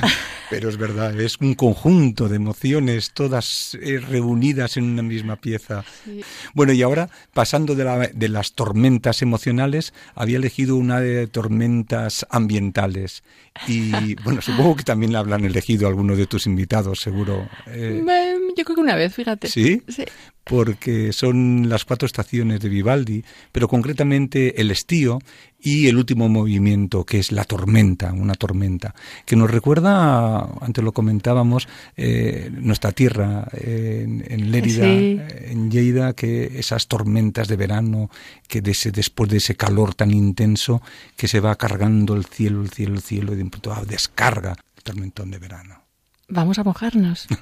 Pero 0.50 0.68
es 0.68 0.76
verdad, 0.78 1.18
es 1.20 1.36
un 1.40 1.54
conjunto 1.54 2.28
de 2.28 2.36
emociones 2.36 3.10
todas 3.12 3.76
eh, 3.82 3.98
reunidas 3.98 4.76
en 4.76 4.84
una 4.84 5.02
misma 5.02 5.36
pieza. 5.36 5.84
Sí. 6.04 6.22
Bueno, 6.54 6.72
y 6.72 6.82
ahora, 6.82 7.10
pasando 7.34 7.74
de, 7.74 7.84
la- 7.84 8.08
de 8.12 8.28
las 8.28 8.52
tormentas 8.52 9.20
emocionales, 9.22 9.92
había 10.14 10.38
elegido 10.38 10.76
una 10.76 11.00
de 11.00 11.26
tormentas 11.26 12.26
ambientales. 12.30 13.22
Y 13.66 14.14
bueno, 14.22 14.40
supongo 14.40 14.76
que 14.76 14.84
también 14.84 15.12
la 15.12 15.18
habrán 15.18 15.44
elegido 15.44 15.88
algunos 15.88 16.16
de 16.16 16.26
tus 16.26 16.46
invitados, 16.46 17.00
seguro. 17.00 17.48
Eh, 17.66 18.00
Me- 18.04 18.37
Yo 18.56 18.64
creo 18.64 18.74
que 18.76 18.80
una 18.80 18.96
vez, 18.96 19.14
fíjate. 19.14 19.48
¿Sí? 19.48 19.82
Sí. 19.88 20.04
porque 20.44 21.12
son 21.12 21.68
las 21.68 21.84
cuatro 21.84 22.06
estaciones 22.06 22.60
de 22.60 22.70
Vivaldi, 22.70 23.22
pero 23.52 23.68
concretamente 23.68 24.60
el 24.62 24.70
estío 24.70 25.18
y 25.60 25.88
el 25.88 25.96
último 25.98 26.30
movimiento, 26.30 27.04
que 27.04 27.18
es 27.18 27.32
la 27.32 27.44
tormenta, 27.44 28.12
una 28.14 28.32
tormenta, 28.34 28.94
que 29.26 29.36
nos 29.36 29.50
recuerda, 29.50 30.48
antes 30.62 30.82
lo 30.82 30.92
comentábamos, 30.92 31.68
eh, 31.98 32.48
nuestra 32.50 32.92
tierra 32.92 33.46
eh, 33.52 34.04
en, 34.06 34.24
en 34.26 34.50
Lérida, 34.50 34.84
Sí. 34.86 35.18
eh, 35.20 35.48
en 35.50 35.70
Lleida, 35.70 36.14
que 36.14 36.58
esas 36.58 36.86
tormentas 36.88 37.46
de 37.48 37.56
verano, 37.56 38.08
que 38.48 38.62
de 38.62 38.70
ese- 38.70 38.90
después 38.90 39.28
de 39.30 39.36
ese 39.36 39.54
calor 39.54 39.94
tan 39.94 40.10
intenso, 40.12 40.80
que 41.18 41.28
se 41.28 41.40
va 41.40 41.54
cargando 41.56 42.14
el 42.14 42.24
cielo, 42.24 42.62
el 42.62 42.70
cielo, 42.70 42.94
el 42.94 43.02
cielo, 43.02 43.34
y 43.34 43.36
de 43.36 43.44
pronto 43.44 43.70
ah, 43.74 43.84
descarga 43.86 44.56
el 44.78 44.82
tormentón 44.82 45.30
de 45.30 45.38
verano. 45.38 45.82
Vamos 46.30 46.58
a 46.58 46.64
mojarnos. 46.64 47.26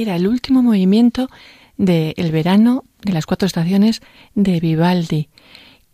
Era 0.00 0.16
el 0.16 0.26
último 0.26 0.62
movimiento 0.62 1.28
de 1.76 2.14
El 2.16 2.32
verano 2.32 2.84
de 3.02 3.12
las 3.12 3.26
cuatro 3.26 3.46
estaciones 3.46 4.00
de 4.34 4.58
Vivaldi. 4.60 5.28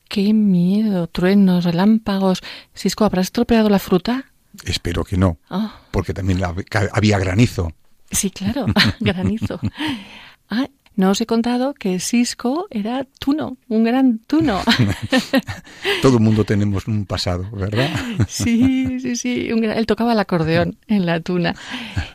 ¡Qué 0.08 0.32
miedo! 0.32 1.08
Truenos, 1.08 1.64
relámpagos. 1.64 2.40
Cisco, 2.74 3.04
¿habrás 3.04 3.26
estropeado 3.26 3.68
la 3.68 3.80
fruta? 3.80 4.26
Espero 4.64 5.04
que 5.04 5.16
no, 5.16 5.38
Ah, 5.50 5.80
porque 5.90 6.14
también 6.14 6.40
la- 6.40 6.54
había 6.92 7.18
granizo. 7.18 7.72
sí, 8.10 8.30
claro, 8.30 8.66
granizo. 9.00 9.58
Ah, 10.48 10.68
No 10.96 11.10
os 11.10 11.20
he 11.20 11.26
contado 11.26 11.74
que 11.74 12.00
Cisco 12.00 12.66
era 12.70 13.04
tuno, 13.18 13.58
un 13.68 13.84
gran 13.84 14.18
tuno. 14.26 14.62
Todo 16.02 16.16
el 16.16 16.22
mundo 16.22 16.44
tenemos 16.44 16.86
un 16.88 17.04
pasado, 17.04 17.48
¿verdad? 17.52 17.90
Sí, 18.28 18.98
sí, 19.00 19.14
sí. 19.16 19.52
un 19.52 19.60
gran- 19.60 19.76
él 19.76 19.86
tocaba 19.86 20.12
el 20.14 20.18
acordeón 20.18 20.78
en 20.88 21.04
la 21.06 21.20
tuna. 21.20 21.54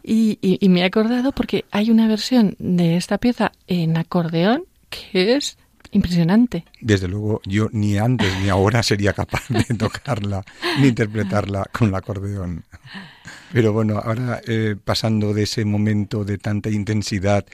Y, 0.03 0.39
y- 0.41 0.57
y 0.59 0.69
me 0.69 0.81
he 0.81 0.83
acordado 0.83 1.31
porque 1.31 1.65
hay 1.71 1.91
una 1.91 2.07
versión 2.07 2.55
de 2.59 2.97
esta 2.97 3.17
pieza 3.19 3.51
en 3.67 3.97
acordeón 3.97 4.63
que 4.89 5.35
es 5.35 5.57
impresionante. 5.91 6.65
Desde 6.79 7.07
luego, 7.07 7.41
yo 7.45 7.69
ni 7.73 7.97
antes 7.97 8.33
ni 8.41 8.49
ahora 8.49 8.81
sería 8.81 9.13
capaz 9.13 9.43
de 9.49 9.63
tocarla 9.75 10.43
ni 10.79 10.87
interpretarla 10.87 11.65
con 11.71 11.89
el 11.89 11.95
acordeón. 11.95 12.63
Pero 13.53 13.73
bueno, 13.73 13.99
ahora 14.03 14.41
eh, 14.47 14.75
pasando 14.83 15.33
de 15.33 15.43
ese 15.43 15.65
momento 15.65 16.23
de 16.23 16.37
tanta 16.37 16.69
intensidad 16.69 17.45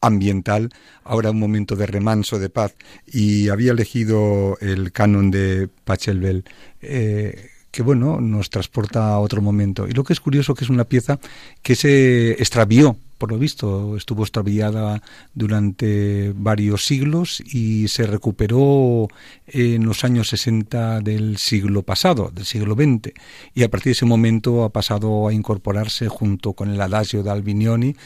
ambiental, 0.00 0.70
ahora 1.04 1.30
un 1.30 1.38
momento 1.38 1.76
de 1.76 1.86
remanso, 1.86 2.38
de 2.38 2.50
paz, 2.50 2.74
y 3.06 3.48
había 3.48 3.72
elegido 3.72 4.56
el 4.60 4.92
canon 4.92 5.30
de 5.30 5.68
Pachelbel, 5.84 6.44
eh, 6.80 7.50
que 7.70 7.82
bueno, 7.82 8.20
nos 8.20 8.50
transporta 8.50 9.10
a 9.10 9.18
otro 9.18 9.42
momento. 9.42 9.86
Y 9.86 9.92
lo 9.92 10.04
que 10.04 10.12
es 10.12 10.20
curioso 10.20 10.54
que 10.54 10.64
es 10.64 10.70
una 10.70 10.84
pieza 10.84 11.18
que 11.62 11.74
se 11.74 12.32
extravió, 12.32 12.96
por 13.18 13.32
lo 13.32 13.38
visto, 13.38 13.96
estuvo 13.96 14.22
extraviada 14.22 15.02
durante 15.34 16.32
varios 16.36 16.84
siglos 16.86 17.40
y 17.40 17.88
se 17.88 18.06
recuperó 18.06 19.08
en 19.46 19.84
los 19.84 20.04
años 20.04 20.28
60 20.28 21.00
del 21.00 21.36
siglo 21.38 21.82
pasado, 21.82 22.30
del 22.32 22.44
siglo 22.44 22.74
XX, 22.74 23.12
y 23.54 23.64
a 23.64 23.68
partir 23.70 23.86
de 23.90 23.92
ese 23.92 24.06
momento 24.06 24.62
ha 24.64 24.70
pasado 24.70 25.26
a 25.28 25.32
incorporarse 25.32 26.08
junto 26.08 26.52
con 26.52 26.70
el 26.70 26.80
Adagio 26.80 27.22
de 27.22 27.30
Albinioni 27.30 27.96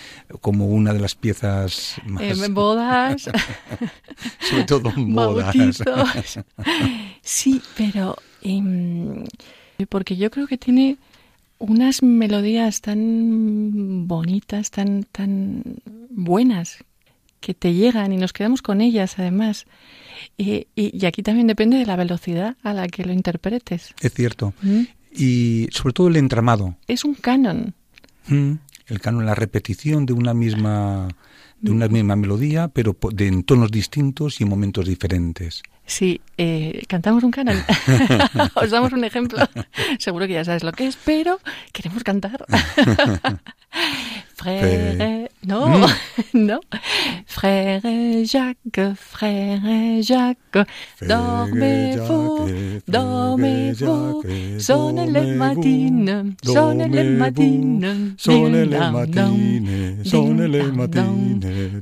como 0.41 0.67
una 0.67 0.93
de 0.93 1.01
las 1.01 1.15
piezas 1.15 1.97
más, 2.07 2.23
Eh, 2.23 2.49
bodas, 2.49 3.29
sobre 4.41 4.65
todo 4.65 4.93
en 4.97 5.15
bodas. 5.15 5.55
bautizos. 5.55 5.87
Sí, 7.23 7.61
pero 7.77 8.17
em, 8.43 9.25
porque 9.89 10.17
yo 10.17 10.31
creo 10.31 10.47
que 10.47 10.59
tiene 10.59 10.97
unas 11.63 12.03
melodías 12.03 12.81
tan 12.81 14.07
bonitas, 14.09 14.71
tan, 14.71 15.05
tan 15.05 15.63
buenas, 16.11 16.79
que 17.41 17.55
te 17.55 17.73
llegan 17.75 18.13
y 18.13 18.17
nos 18.17 18.33
quedamos 18.33 18.63
con 18.63 18.81
ellas 18.81 19.19
además. 19.19 19.67
Y, 20.37 20.67
y- 20.77 20.97
y 20.97 21.07
aquí 21.07 21.23
también 21.23 21.47
depende 21.47 21.77
de 21.77 21.87
la 21.87 21.97
velocidad 21.97 22.57
a 22.63 22.73
la 22.73 22.87
que 22.89 23.05
lo 23.05 23.13
interpretes. 23.13 23.95
Es 24.01 24.13
cierto. 24.15 24.55
¿Mm? 24.63 24.83
Y 25.15 25.69
sobre 25.73 25.93
todo 25.95 26.09
el 26.09 26.17
entramado. 26.17 26.77
Es 26.89 27.05
un 27.05 27.15
canon. 27.15 27.75
Mm, 28.29 28.53
El 28.89 29.01
canon, 29.01 29.27
la 29.27 29.35
repetición 29.35 30.07
de 30.07 30.13
una 30.13 30.35
misma 30.35 31.09
de 31.61 31.71
una 31.71 31.87
misma 31.87 32.17
melodía, 32.17 32.67
pero 32.69 32.97
de 33.13 33.29
en 33.29 33.45
tonos 33.45 33.71
distintos 33.71 34.41
y 34.41 34.43
en 34.43 34.49
momentos 34.51 34.85
diferentes. 34.87 35.63
Sí, 35.87 36.21
eh, 36.39 36.83
cantamos 36.89 37.23
un 37.25 37.31
canon. 37.31 37.57
Os 38.55 38.71
damos 38.71 38.93
un 38.93 39.05
ejemplo. 39.05 39.39
Seguro 39.99 40.27
que 40.27 40.35
ya 40.35 40.45
sabes 40.45 40.65
lo 40.65 40.73
que 40.73 40.87
es, 40.87 40.97
pero 40.97 41.39
queremos 41.73 42.05
cantar. 42.05 42.45
Frère, 44.35 45.31
no, 45.47 45.87
no. 46.33 46.61
Frère 47.27 48.25
Jacques, 48.25 48.95
frère 48.97 50.03
Jacques, 50.03 50.67
dormez-vous, 51.01 52.49
dormez-vous, 52.89 54.23
Jacques, 54.23 54.61
sonne 54.61 55.13
le 55.13 55.37
dormez-vous, 55.37 55.37
matin, 55.37 56.35
sonne 56.43 56.91
le 56.91 57.17
matin, 57.17 58.11
sonne 58.17 58.49
ding 58.49 58.53
le 58.53 58.67
dang 58.67 58.93
matine, 58.93 60.03
dong, 60.03 60.05
sonne 60.05 60.49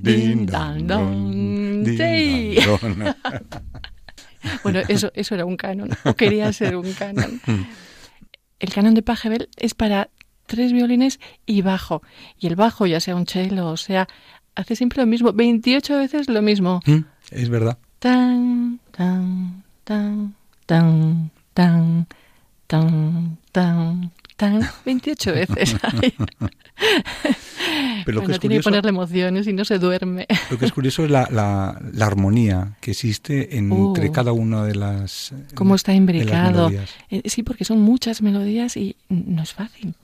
ding 0.02 0.46
dang 0.46 0.86
dong, 0.86 1.82
ding 1.84 2.64
dang 2.66 2.92
dong, 2.92 3.79
Bueno, 4.62 4.80
eso, 4.88 5.10
eso 5.14 5.34
era 5.34 5.44
un 5.44 5.56
canon, 5.56 5.90
o 6.04 6.14
quería 6.14 6.52
ser 6.52 6.76
un 6.76 6.92
canon. 6.92 7.40
Mm. 7.46 7.62
El 8.60 8.72
canon 8.72 8.94
de 8.94 9.02
Pachelbel 9.02 9.48
es 9.56 9.74
para 9.74 10.10
tres 10.46 10.72
violines 10.72 11.20
y 11.46 11.62
bajo. 11.62 12.02
Y 12.38 12.46
el 12.46 12.56
bajo, 12.56 12.86
ya 12.86 13.00
sea 13.00 13.16
un 13.16 13.26
cello 13.26 13.68
o 13.68 13.76
sea, 13.76 14.08
hace 14.54 14.76
siempre 14.76 15.00
lo 15.02 15.06
mismo, 15.06 15.32
28 15.32 15.96
veces 15.98 16.28
lo 16.28 16.42
mismo. 16.42 16.80
Mm, 16.86 16.98
Es 17.30 17.48
verdad. 17.48 17.78
Tan, 17.98 18.80
tan, 18.92 19.62
tan, 19.84 20.34
tan, 20.66 21.30
tan, 21.54 22.08
tan, 22.66 23.38
tan, 23.52 24.10
tan, 24.36 24.68
28 24.84 25.32
veces. 25.32 25.76
Pero 28.04 28.20
lo 28.20 28.26
que 28.26 28.32
es 28.32 28.40
tiene 28.40 28.54
que 28.56 28.58
curioso, 28.62 28.70
ponerle 28.70 28.88
emociones 28.90 29.46
y 29.46 29.52
no 29.52 29.64
se 29.64 29.78
duerme. 29.78 30.26
lo 30.50 30.58
que 30.58 30.64
es 30.66 30.72
curioso 30.72 31.04
es 31.04 31.10
la, 31.10 31.28
la, 31.30 31.80
la 31.92 32.06
armonía 32.06 32.76
que 32.80 32.92
existe 32.92 33.56
entre 33.56 34.08
Uh. 34.08 34.12
cada 34.12 34.32
una 34.32 34.64
de 34.64 34.74
las 34.74 35.32
Cómo 35.54 35.74
está 35.74 35.92
imbricado. 35.94 36.70
Eh, 37.10 37.22
Sí, 37.26 37.42
porque 37.42 37.64
son 37.64 37.80
muchas 37.80 38.22
melodías 38.22 38.76
y 38.76 38.96
no 39.08 39.42
es 39.42 39.52
fácil. 39.52 39.94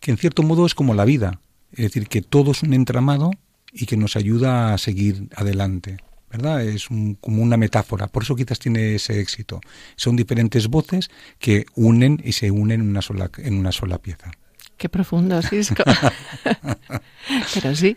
que 0.00 0.10
en 0.10 0.16
cierto 0.18 0.42
modo 0.42 0.66
es 0.66 0.74
como 0.74 0.92
la 0.94 1.04
vida, 1.04 1.38
es 1.72 1.84
decir, 1.84 2.08
que 2.08 2.20
todo 2.22 2.50
es 2.52 2.62
un 2.62 2.74
entramado 2.74 3.30
y 3.72 3.86
que 3.86 3.96
nos 3.96 4.16
ayuda 4.16 4.74
a 4.74 4.78
seguir 4.78 5.28
adelante, 5.34 5.96
¿verdad? 6.30 6.62
Es 6.62 6.90
un- 6.90 7.14
como 7.14 7.42
una 7.42 7.56
metáfora, 7.56 8.08
por 8.08 8.22
eso 8.24 8.36
quizás 8.36 8.58
tiene 8.58 8.96
ese 8.96 9.20
éxito. 9.20 9.60
Son 9.96 10.14
diferentes 10.16 10.68
voces 10.68 11.08
que 11.38 11.64
unen 11.74 12.20
y 12.24 12.32
se 12.32 12.50
unen 12.50 12.80
en 12.82 12.88
una 12.88 13.00
sola, 13.02 13.30
en 13.38 13.54
una 13.54 13.72
sola 13.72 13.98
pieza. 13.98 14.30
Qué 14.76 14.88
profundo, 14.88 15.40
Cisco. 15.42 15.82
Pero 17.54 17.74
sí, 17.74 17.96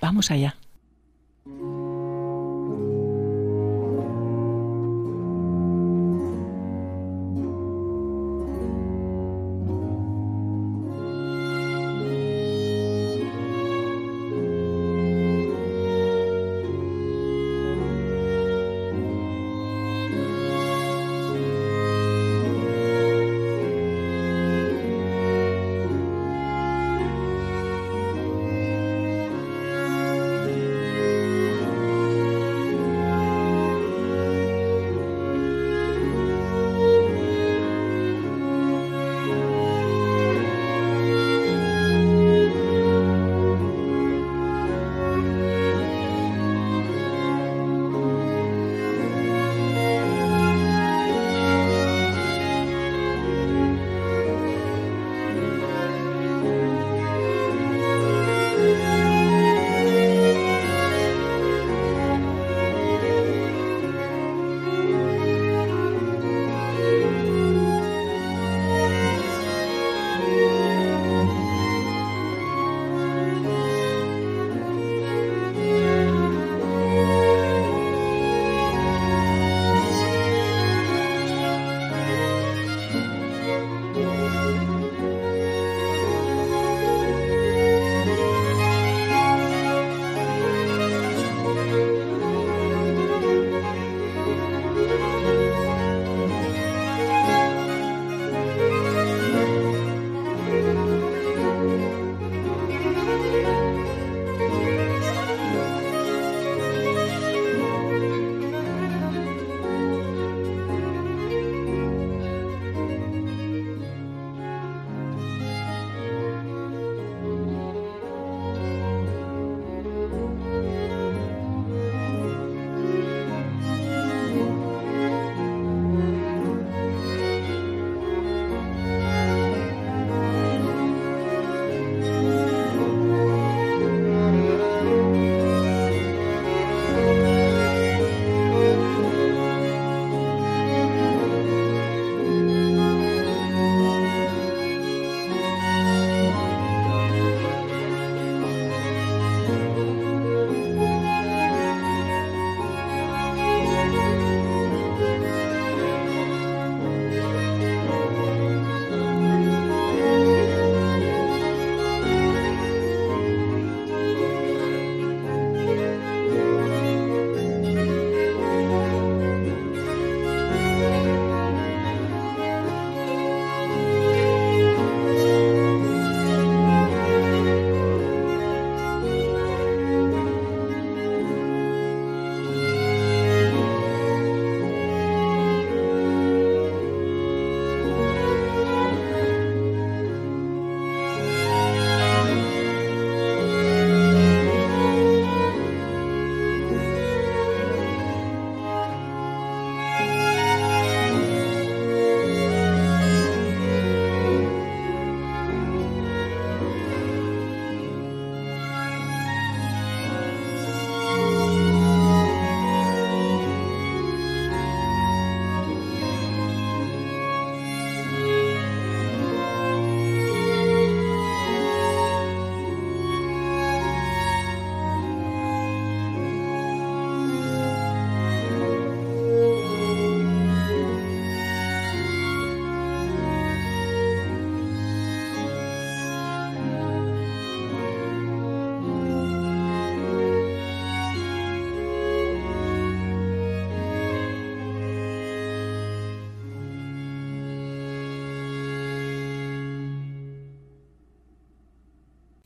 vamos 0.00 0.30
allá. 0.30 0.56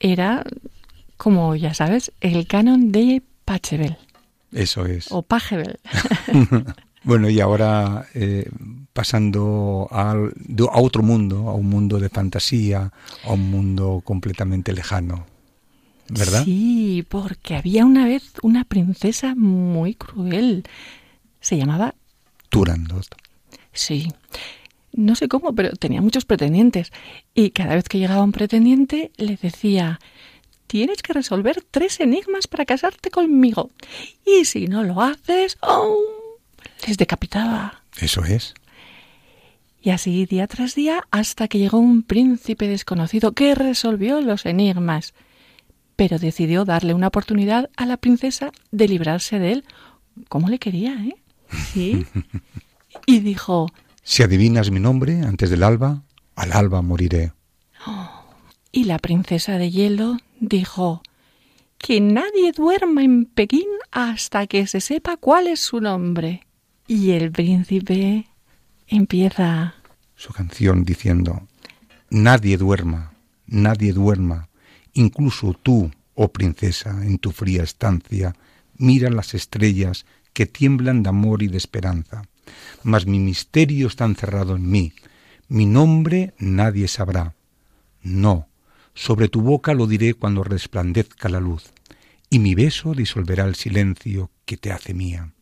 Era, 0.00 0.44
como 1.16 1.54
ya 1.56 1.74
sabes, 1.74 2.12
el 2.20 2.46
canon 2.46 2.92
de 2.92 3.22
Pachelbel 3.44 3.96
Eso 4.52 4.86
es. 4.86 5.06
o 5.10 5.22
Pachelbel. 5.22 5.78
Bueno, 7.04 7.30
y 7.30 7.40
ahora 7.40 8.06
eh, 8.12 8.50
pasando 8.92 9.86
al- 9.92 10.34
a 10.70 10.80
otro 10.80 11.02
mundo, 11.02 11.48
a 11.48 11.54
un 11.54 11.66
mundo 11.68 11.98
de 12.00 12.08
fantasía, 12.10 12.92
a 13.24 13.32
un 13.32 13.50
mundo 13.50 14.02
completamente 14.04 14.72
lejano. 14.72 15.24
¿Verdad? 16.10 16.42
Sí, 16.44 17.06
porque 17.08 17.54
había 17.56 17.86
una 17.86 18.04
vez 18.04 18.32
una 18.42 18.64
princesa 18.64 19.34
muy 19.36 19.94
cruel. 19.94 20.64
Se 21.40 21.56
llamaba 21.56 21.94
Turandot. 22.50 23.06
Sí. 23.72 24.12
No 24.92 25.14
sé 25.14 25.28
cómo, 25.28 25.54
pero 25.54 25.72
tenía 25.72 26.00
muchos 26.00 26.24
pretendientes. 26.24 26.92
Y 27.34 27.50
cada 27.50 27.74
vez 27.74 27.88
que 27.88 27.98
llegaba 27.98 28.22
un 28.22 28.32
pretendiente, 28.32 29.12
le 29.16 29.36
decía, 29.36 30.00
tienes 30.66 31.02
que 31.02 31.12
resolver 31.12 31.64
tres 31.70 32.00
enigmas 32.00 32.46
para 32.46 32.64
casarte 32.64 33.10
conmigo. 33.10 33.70
Y 34.24 34.44
si 34.44 34.66
no 34.66 34.84
lo 34.84 35.00
haces, 35.02 35.58
¡oh! 35.60 35.98
les 36.86 36.96
decapitaba. 36.96 37.82
Eso 38.00 38.24
es. 38.24 38.54
Y 39.80 39.90
así 39.90 40.26
día 40.26 40.46
tras 40.46 40.74
día 40.74 41.04
hasta 41.10 41.48
que 41.48 41.58
llegó 41.58 41.78
un 41.78 42.02
príncipe 42.02 42.68
desconocido 42.68 43.32
que 43.32 43.54
resolvió 43.54 44.20
los 44.20 44.46
enigmas. 44.46 45.14
Pero 45.96 46.18
decidió 46.18 46.64
darle 46.64 46.94
una 46.94 47.08
oportunidad 47.08 47.70
a 47.76 47.86
la 47.86 47.96
princesa 47.96 48.52
de 48.70 48.88
librarse 48.88 49.38
de 49.38 49.52
él. 49.52 49.64
como 50.28 50.48
le 50.48 50.58
quería, 50.58 50.94
eh? 51.04 51.16
Sí. 51.72 52.06
Y 53.06 53.20
dijo, 53.20 53.70
Si 54.08 54.22
adivinas 54.22 54.70
mi 54.70 54.80
nombre 54.80 55.20
antes 55.20 55.50
del 55.50 55.62
alba, 55.62 56.02
al 56.34 56.54
alba 56.54 56.80
moriré. 56.80 57.34
Y 58.72 58.84
la 58.84 58.98
princesa 58.98 59.58
de 59.58 59.70
hielo 59.70 60.16
dijo 60.40 61.02
que 61.76 62.00
nadie 62.00 62.52
duerma 62.52 63.04
en 63.04 63.26
Pekín 63.26 63.68
hasta 63.90 64.46
que 64.46 64.66
se 64.66 64.80
sepa 64.80 65.18
cuál 65.18 65.46
es 65.46 65.60
su 65.60 65.82
nombre. 65.82 66.46
Y 66.86 67.10
el 67.10 67.30
príncipe 67.30 68.26
empieza 68.86 69.74
Su 70.16 70.32
canción 70.32 70.86
diciendo, 70.86 71.46
Nadie 72.08 72.56
duerma, 72.56 73.12
nadie 73.46 73.92
duerma, 73.92 74.48
incluso 74.94 75.52
tú, 75.52 75.90
oh 76.14 76.28
princesa, 76.28 77.04
en 77.04 77.18
tu 77.18 77.30
fría 77.30 77.62
estancia, 77.62 78.34
mira 78.74 79.10
las 79.10 79.34
estrellas 79.34 80.06
que 80.32 80.46
tiemblan 80.46 81.02
de 81.02 81.10
amor 81.10 81.42
y 81.42 81.48
de 81.48 81.58
esperanza. 81.58 82.22
Mas 82.82 83.06
mi 83.06 83.18
misterio 83.18 83.86
está 83.86 84.04
encerrado 84.04 84.56
en 84.56 84.70
mí, 84.70 84.92
mi 85.48 85.66
nombre 85.66 86.34
nadie 86.38 86.88
sabrá. 86.88 87.34
No, 88.02 88.48
sobre 88.94 89.28
tu 89.28 89.40
boca 89.40 89.74
lo 89.74 89.86
diré 89.86 90.14
cuando 90.14 90.44
resplandezca 90.44 91.28
la 91.28 91.40
luz, 91.40 91.72
y 92.30 92.38
mi 92.38 92.54
beso 92.54 92.94
disolverá 92.94 93.44
el 93.44 93.54
silencio 93.54 94.30
que 94.44 94.56
te 94.56 94.72
hace 94.72 94.94
mía. 94.94 95.32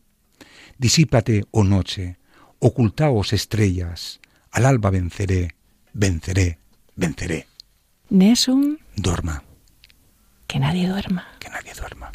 Disípate, 0.78 1.44
oh 1.50 1.64
noche, 1.64 2.18
ocultaos 2.58 3.32
estrellas, 3.32 4.20
al 4.50 4.66
alba 4.66 4.90
venceré, 4.90 5.54
venceré, 5.92 6.58
venceré. 6.94 7.46
Nesum, 8.10 8.76
Dorma, 8.94 9.42
que 10.46 10.58
nadie 10.60 10.88
duerma. 10.88 11.26
que 11.40 11.48
nadie 11.48 11.72
duerma. 11.74 12.12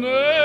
No. 0.00 0.39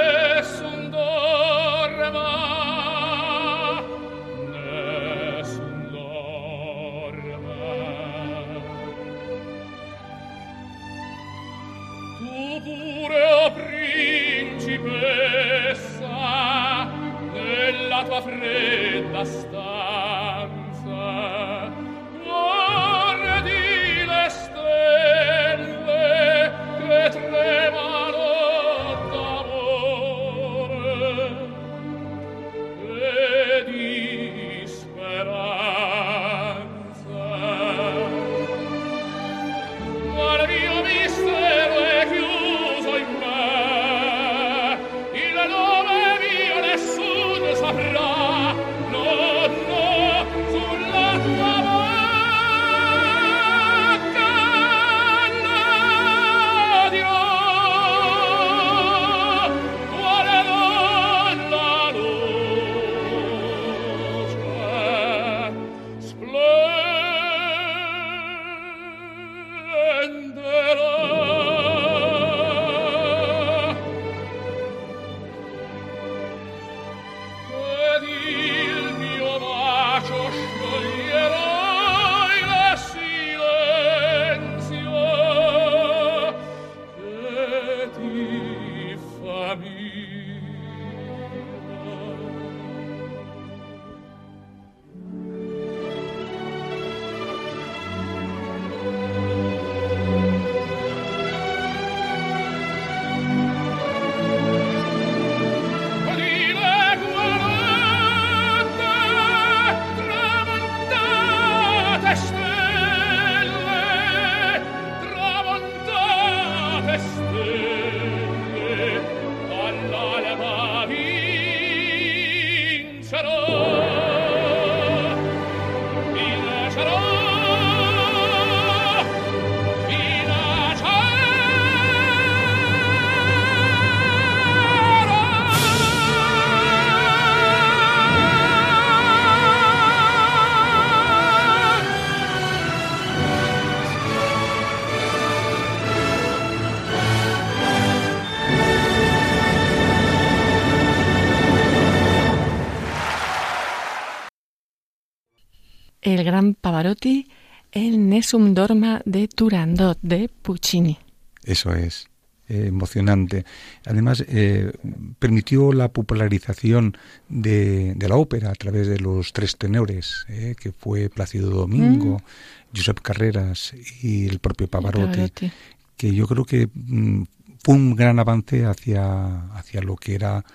El 156.06 156.24
gran 156.24 156.54
Pavarotti, 156.54 157.28
el 157.72 158.08
Nessun 158.08 158.54
Dorma 158.54 159.02
de 159.06 159.28
Turandot 159.28 159.98
de 160.02 160.30
Puccini. 160.30 160.98
Eso 161.44 161.74
es. 161.74 162.08
eh, 162.48 162.68
emocionante. 162.68 163.44
Además, 163.88 164.24
eh, 164.28 164.72
permitió 165.18 165.74
la 165.74 165.90
popularización 165.90 166.96
de, 167.28 167.96
la 168.00 168.18
ópera 168.18 168.52
a 168.52 168.54
través 168.54 168.88
de 168.88 169.00
los 169.00 169.34
tres 169.34 169.58
tenores, 169.58 170.26
eh, 170.30 170.54
que 170.60 170.72
fue 170.72 171.10
Plácido 171.10 171.50
Domingo, 171.50 172.20
mm. 172.20 172.78
Josep 172.78 173.02
Carreras 173.02 173.74
y 174.04 174.28
el 174.28 174.38
propio 174.38 174.68
Pavarotti, 174.68 175.52
que 175.98 176.14
yo 176.14 176.28
creo 176.28 176.46
que 176.46 176.70
mm, 176.72 177.24
fue 177.64 177.74
un 177.74 177.96
gran 177.96 178.20
avance 178.20 178.64
hacia, 178.66 179.48
hacia 179.56 179.82
lo 179.82 179.96
que 179.96 180.14
era 180.14 180.46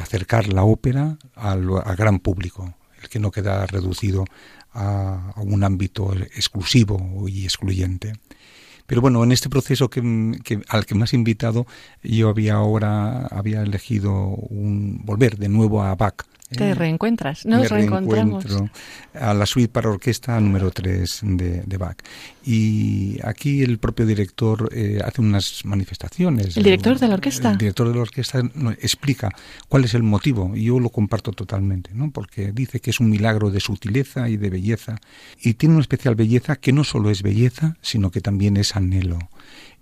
acercar 0.00 0.52
la 0.52 0.62
ópera 0.62 1.18
al, 1.34 1.66
gran 1.96 2.20
público, 2.20 2.76
el 3.02 3.08
que 3.08 3.18
no 3.18 3.32
queda 3.32 3.66
reducido 3.66 4.24
a, 4.72 5.32
un 5.36 5.64
ámbito 5.64 6.12
exclusivo 6.14 7.28
y 7.28 7.44
excluyente. 7.44 8.14
Pero 8.86 9.00
bueno, 9.00 9.22
en 9.22 9.30
este 9.30 9.48
proceso 9.48 9.88
que, 9.88 10.00
al 10.68 10.84
que 10.84 10.94
me 10.94 11.04
has 11.04 11.14
invitado, 11.14 11.66
yo 12.02 12.28
había 12.28 12.54
ahora 12.54 13.26
había 13.26 13.62
elegido 13.62 14.12
un, 14.12 15.02
volver 15.04 15.36
de 15.38 15.48
nuevo 15.48 15.82
a 15.82 15.94
Bach, 15.94 16.24
te 16.50 16.74
reencuentras, 16.74 17.46
nos 17.46 17.68
reencontramos. 17.68 18.44
A 19.14 19.34
la 19.34 19.46
suite 19.46 19.68
para 19.72 19.90
orquesta 19.90 20.38
número 20.40 20.70
3 20.70 21.20
de, 21.22 21.62
de 21.62 21.76
Bach. 21.76 21.96
Y 22.44 23.18
aquí 23.22 23.62
el 23.62 23.78
propio 23.78 24.06
director 24.06 24.68
eh, 24.72 25.00
hace 25.04 25.20
unas 25.20 25.64
manifestaciones. 25.64 26.56
¿El 26.56 26.62
director 26.62 26.98
de 26.98 27.08
la 27.08 27.14
orquesta? 27.14 27.52
El 27.52 27.58
director 27.58 27.88
de 27.88 27.94
la 27.94 28.00
orquesta 28.00 28.40
explica 28.80 29.30
cuál 29.68 29.84
es 29.84 29.94
el 29.94 30.02
motivo, 30.02 30.56
y 30.56 30.64
yo 30.64 30.80
lo 30.80 30.90
comparto 30.90 31.32
totalmente, 31.32 31.90
¿no? 31.94 32.10
porque 32.10 32.52
dice 32.52 32.80
que 32.80 32.90
es 32.90 33.00
un 33.00 33.10
milagro 33.10 33.50
de 33.50 33.60
sutileza 33.60 34.28
y 34.28 34.36
de 34.36 34.50
belleza, 34.50 35.00
y 35.40 35.54
tiene 35.54 35.74
una 35.74 35.82
especial 35.82 36.14
belleza 36.14 36.56
que 36.56 36.72
no 36.72 36.84
solo 36.84 37.10
es 37.10 37.22
belleza, 37.22 37.76
sino 37.80 38.10
que 38.10 38.20
también 38.20 38.56
es 38.56 38.76
anhelo, 38.76 39.18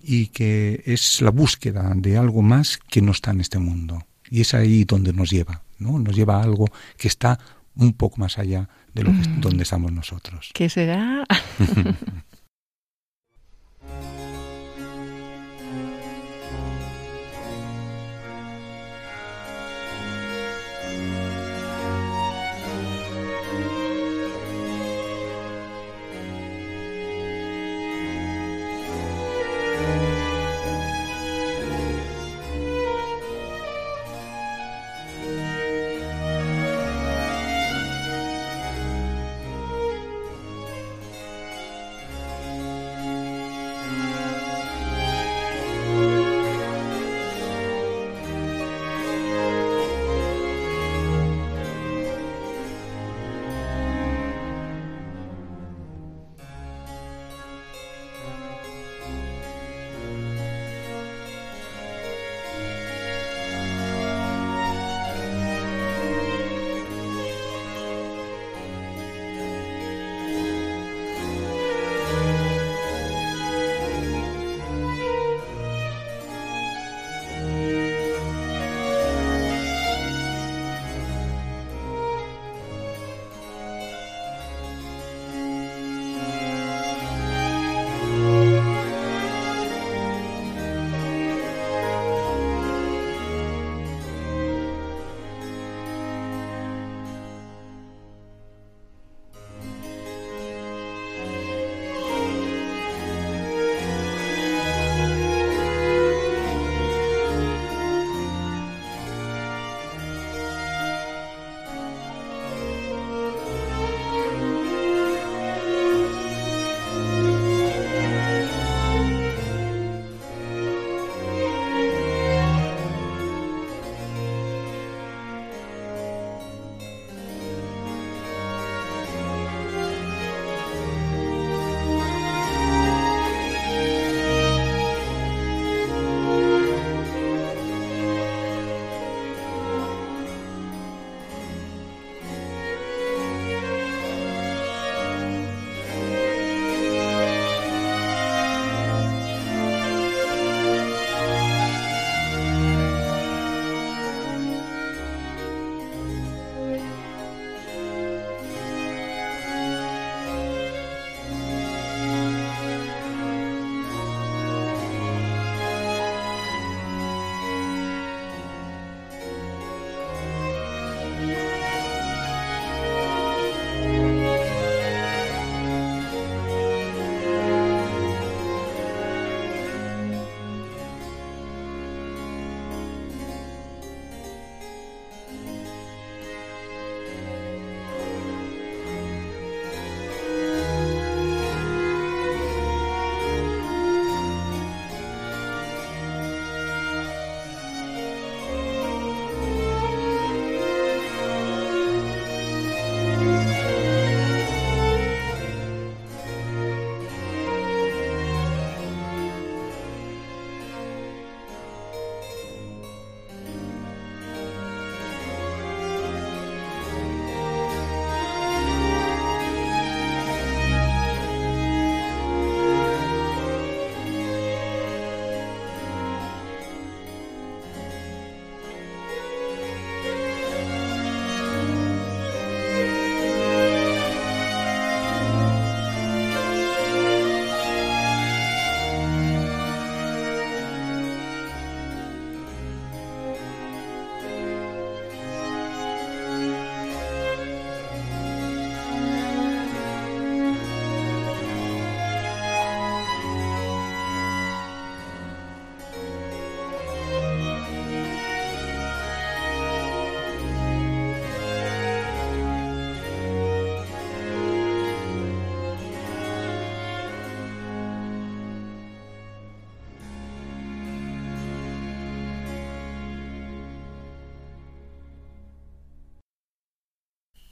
y 0.03 0.29
que 0.29 0.83
es 0.87 1.21
la 1.23 1.31
búsqueda 1.31 1.93
de 1.95 2.17
algo 2.17 2.43
más 2.43 2.79
que 2.89 3.03
no 3.03 3.13
está 3.13 3.31
en 3.31 3.41
este 3.41 3.59
mundo. 3.59 4.05
Y 4.31 4.43
es 4.43 4.55
ahí 4.55 4.85
donde 4.85 5.13
nos 5.13 5.31
lleva. 5.31 5.63
¿No? 5.79 5.99
Nos 5.99 6.15
lleva 6.15 6.39
a 6.39 6.43
algo 6.43 6.67
que 6.97 7.09
está 7.09 7.39
un 7.77 7.93
poco 7.93 8.17
más 8.19 8.39
allá 8.39 8.69
de 8.93 9.05
lo 9.05 9.13
que, 9.13 9.29
mm. 9.29 9.41
donde 9.41 9.63
estamos 9.63 9.93
nosotros. 9.93 10.51
¿Qué 10.53 10.69
será? 10.69 11.25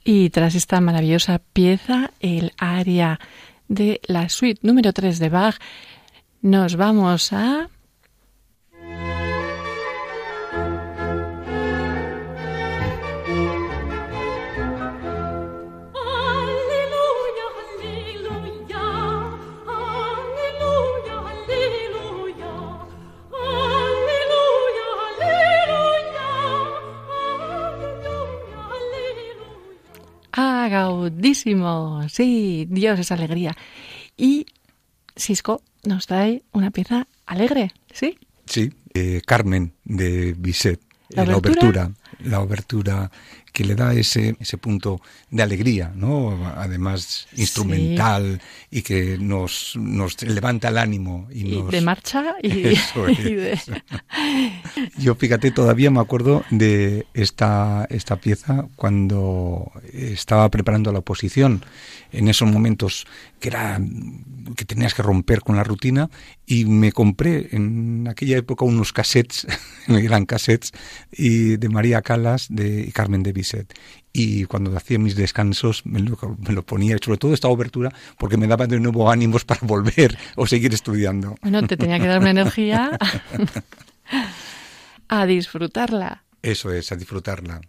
Y 0.09 0.29
tras 0.29 0.55
esta 0.55 0.79
maravillosa 0.79 1.39
pieza, 1.51 2.11
el 2.21 2.53
área 2.57 3.19
de 3.67 3.99
la 4.07 4.29
suite 4.29 4.65
número 4.65 4.93
3 4.93 5.19
de 5.19 5.27
Bach, 5.27 5.57
nos 6.41 6.77
vamos 6.77 7.33
a... 7.33 7.67
Ah, 30.67 30.69
gaudísimo. 30.69 32.01
Sí, 32.09 32.67
Dios 32.69 32.99
es 32.99 33.13
alegría. 33.13 33.55
Y 34.17 34.45
Cisco 35.15 35.61
nos 35.85 36.07
trae 36.07 36.43
una 36.51 36.71
pieza 36.71 37.07
alegre, 37.25 37.71
¿sí? 37.93 38.17
Sí, 38.45 38.73
eh, 38.93 39.21
Carmen 39.25 39.71
de 39.85 40.33
Bizet. 40.37 40.81
¿La 41.09 41.23
eh, 41.23 41.33
obertura, 41.33 41.89
la 42.19 42.41
obertura 42.41 43.09
que 43.57 43.65
le 43.65 43.73
da 43.73 43.91
ese, 43.95 44.35
ese 44.39 44.59
punto 44.59 45.01
de 45.31 45.41
alegría, 45.41 45.91
¿no? 45.95 46.45
Además 46.57 47.27
instrumental 47.35 48.39
y 48.69 48.83
que 48.83 49.17
nos, 49.17 49.73
nos 49.75 50.21
levanta 50.21 50.67
el 50.67 50.77
ánimo 50.77 51.27
y, 51.31 51.55
Y 51.55 51.57
nos... 51.57 51.71
de 51.71 51.81
marcha 51.81 52.35
y, 52.43 52.67
Eso 52.77 53.09
y 53.09 53.15
de- 53.33 53.53
es. 53.53 53.65
Yo 54.99 55.15
fíjate, 55.15 55.49
todavía 55.49 55.89
me 55.89 55.99
acuerdo 56.01 56.43
de 56.51 57.07
esta, 57.15 57.87
esta 57.89 58.17
pieza 58.17 58.67
cuando 58.75 59.71
estaba 59.91 60.47
preparando 60.51 60.91
la 60.93 60.99
oposición, 60.99 61.65
en 62.11 62.27
esos 62.27 62.47
momentos 62.51 63.07
que 63.39 63.49
era 63.49 63.81
que 64.55 64.65
tenías 64.65 64.93
que 64.93 65.01
romper 65.01 65.41
con 65.41 65.55
la 65.57 65.63
rutina 65.63 66.09
y 66.45 66.65
me 66.65 66.91
compré 66.91 67.49
en 67.51 68.07
aquella 68.09 68.37
época 68.37 68.65
unos 68.65 68.93
cassettes, 68.93 69.45
eran 69.87 70.25
cassettes 70.25 70.71
y 71.11 71.57
de 71.57 71.69
María 71.69 72.01
Calas 72.01 72.47
de 72.49 72.85
y 72.87 72.91
Carmen 72.91 73.23
de 73.23 73.33
Bizet 73.47 73.73
y 74.13 74.45
cuando 74.45 74.75
hacía 74.75 74.99
mis 74.99 75.15
descansos 75.15 75.85
me 75.85 75.99
lo, 75.99 76.17
me 76.39 76.53
lo 76.53 76.65
ponía, 76.65 76.97
sobre 77.03 77.17
todo 77.17 77.33
esta 77.33 77.47
obertura 77.47 77.93
porque 78.17 78.37
me 78.37 78.47
daba 78.47 78.67
de 78.67 78.79
nuevo 78.79 79.09
ánimos 79.09 79.45
para 79.45 79.61
volver 79.63 80.17
o 80.35 80.45
seguir 80.45 80.73
estudiando. 80.73 81.35
Bueno, 81.41 81.65
te 81.67 81.77
tenía 81.77 81.99
que 81.99 82.07
dar 82.07 82.19
una 82.19 82.31
energía 82.31 82.97
a 85.07 85.25
disfrutarla. 85.25 86.23
Eso 86.41 86.71
es, 86.71 86.91
a 86.91 86.95
disfrutarla. 86.95 87.61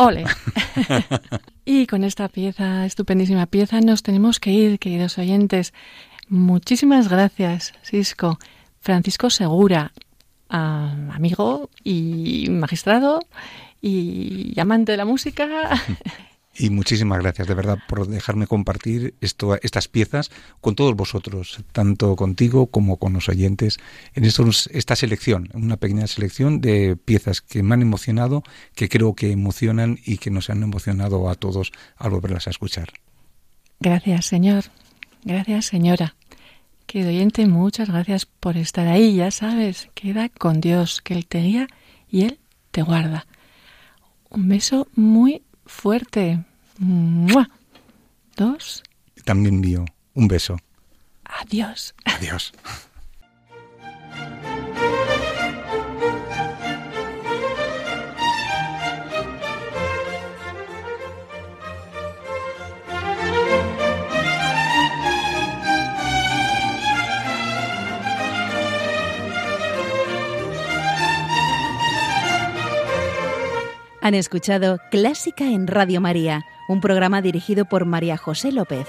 Ole. 0.00 0.24
y 1.64 1.88
con 1.88 2.04
esta 2.04 2.28
pieza, 2.28 2.86
estupendísima 2.86 3.46
pieza, 3.46 3.80
nos 3.80 4.04
tenemos 4.04 4.38
que 4.38 4.52
ir, 4.52 4.78
queridos 4.78 5.18
oyentes. 5.18 5.74
Muchísimas 6.28 7.08
gracias, 7.08 7.74
Cisco. 7.82 8.38
Francisco 8.80 9.28
Segura, 9.28 9.92
ah, 10.50 10.94
amigo 11.12 11.68
y 11.82 12.46
magistrado 12.48 13.18
y 13.82 14.58
amante 14.60 14.92
de 14.92 14.98
la 14.98 15.04
música. 15.04 15.48
Y 16.60 16.70
muchísimas 16.70 17.20
gracias, 17.20 17.46
de 17.46 17.54
verdad, 17.54 17.78
por 17.86 18.08
dejarme 18.08 18.48
compartir 18.48 19.14
esto, 19.20 19.54
estas 19.62 19.86
piezas 19.86 20.30
con 20.60 20.74
todos 20.74 20.96
vosotros, 20.96 21.62
tanto 21.70 22.16
contigo 22.16 22.66
como 22.66 22.96
con 22.96 23.12
los 23.12 23.28
oyentes, 23.28 23.78
en 24.14 24.24
esta 24.24 24.96
selección, 24.96 25.50
una 25.54 25.76
pequeña 25.76 26.08
selección 26.08 26.60
de 26.60 26.96
piezas 26.96 27.42
que 27.42 27.62
me 27.62 27.74
han 27.74 27.82
emocionado, 27.82 28.42
que 28.74 28.88
creo 28.88 29.14
que 29.14 29.30
emocionan 29.30 30.00
y 30.04 30.18
que 30.18 30.32
nos 30.32 30.50
han 30.50 30.64
emocionado 30.64 31.28
a 31.28 31.36
todos 31.36 31.70
al 31.96 32.10
volverlas 32.10 32.48
a 32.48 32.50
escuchar. 32.50 32.88
Gracias, 33.78 34.26
señor. 34.26 34.64
Gracias, 35.22 35.66
señora. 35.66 36.16
Querido 36.86 37.10
oyente, 37.10 37.46
muchas 37.46 37.88
gracias 37.88 38.26
por 38.26 38.56
estar 38.56 38.88
ahí. 38.88 39.14
Ya 39.14 39.30
sabes, 39.30 39.90
queda 39.94 40.28
con 40.28 40.60
Dios, 40.60 41.02
que 41.02 41.14
Él 41.14 41.26
te 41.26 41.40
guía 41.40 41.68
y 42.10 42.22
Él 42.22 42.40
te 42.72 42.82
guarda. 42.82 43.26
Un 44.30 44.48
beso 44.48 44.88
muy 44.96 45.42
fuerte. 45.66 46.44
¡Mua! 46.78 47.50
Dos. 48.36 48.82
También 49.24 49.56
envío 49.56 49.84
un 50.14 50.28
beso. 50.28 50.56
Adiós. 51.24 51.94
Adiós. 52.04 52.52
Han 74.08 74.14
escuchado 74.14 74.78
Clásica 74.90 75.44
en 75.44 75.66
Radio 75.66 76.00
María, 76.00 76.46
un 76.68 76.80
programa 76.80 77.20
dirigido 77.22 77.64
por 77.64 77.84
María 77.86 78.16
José 78.16 78.52
López. 78.52 78.86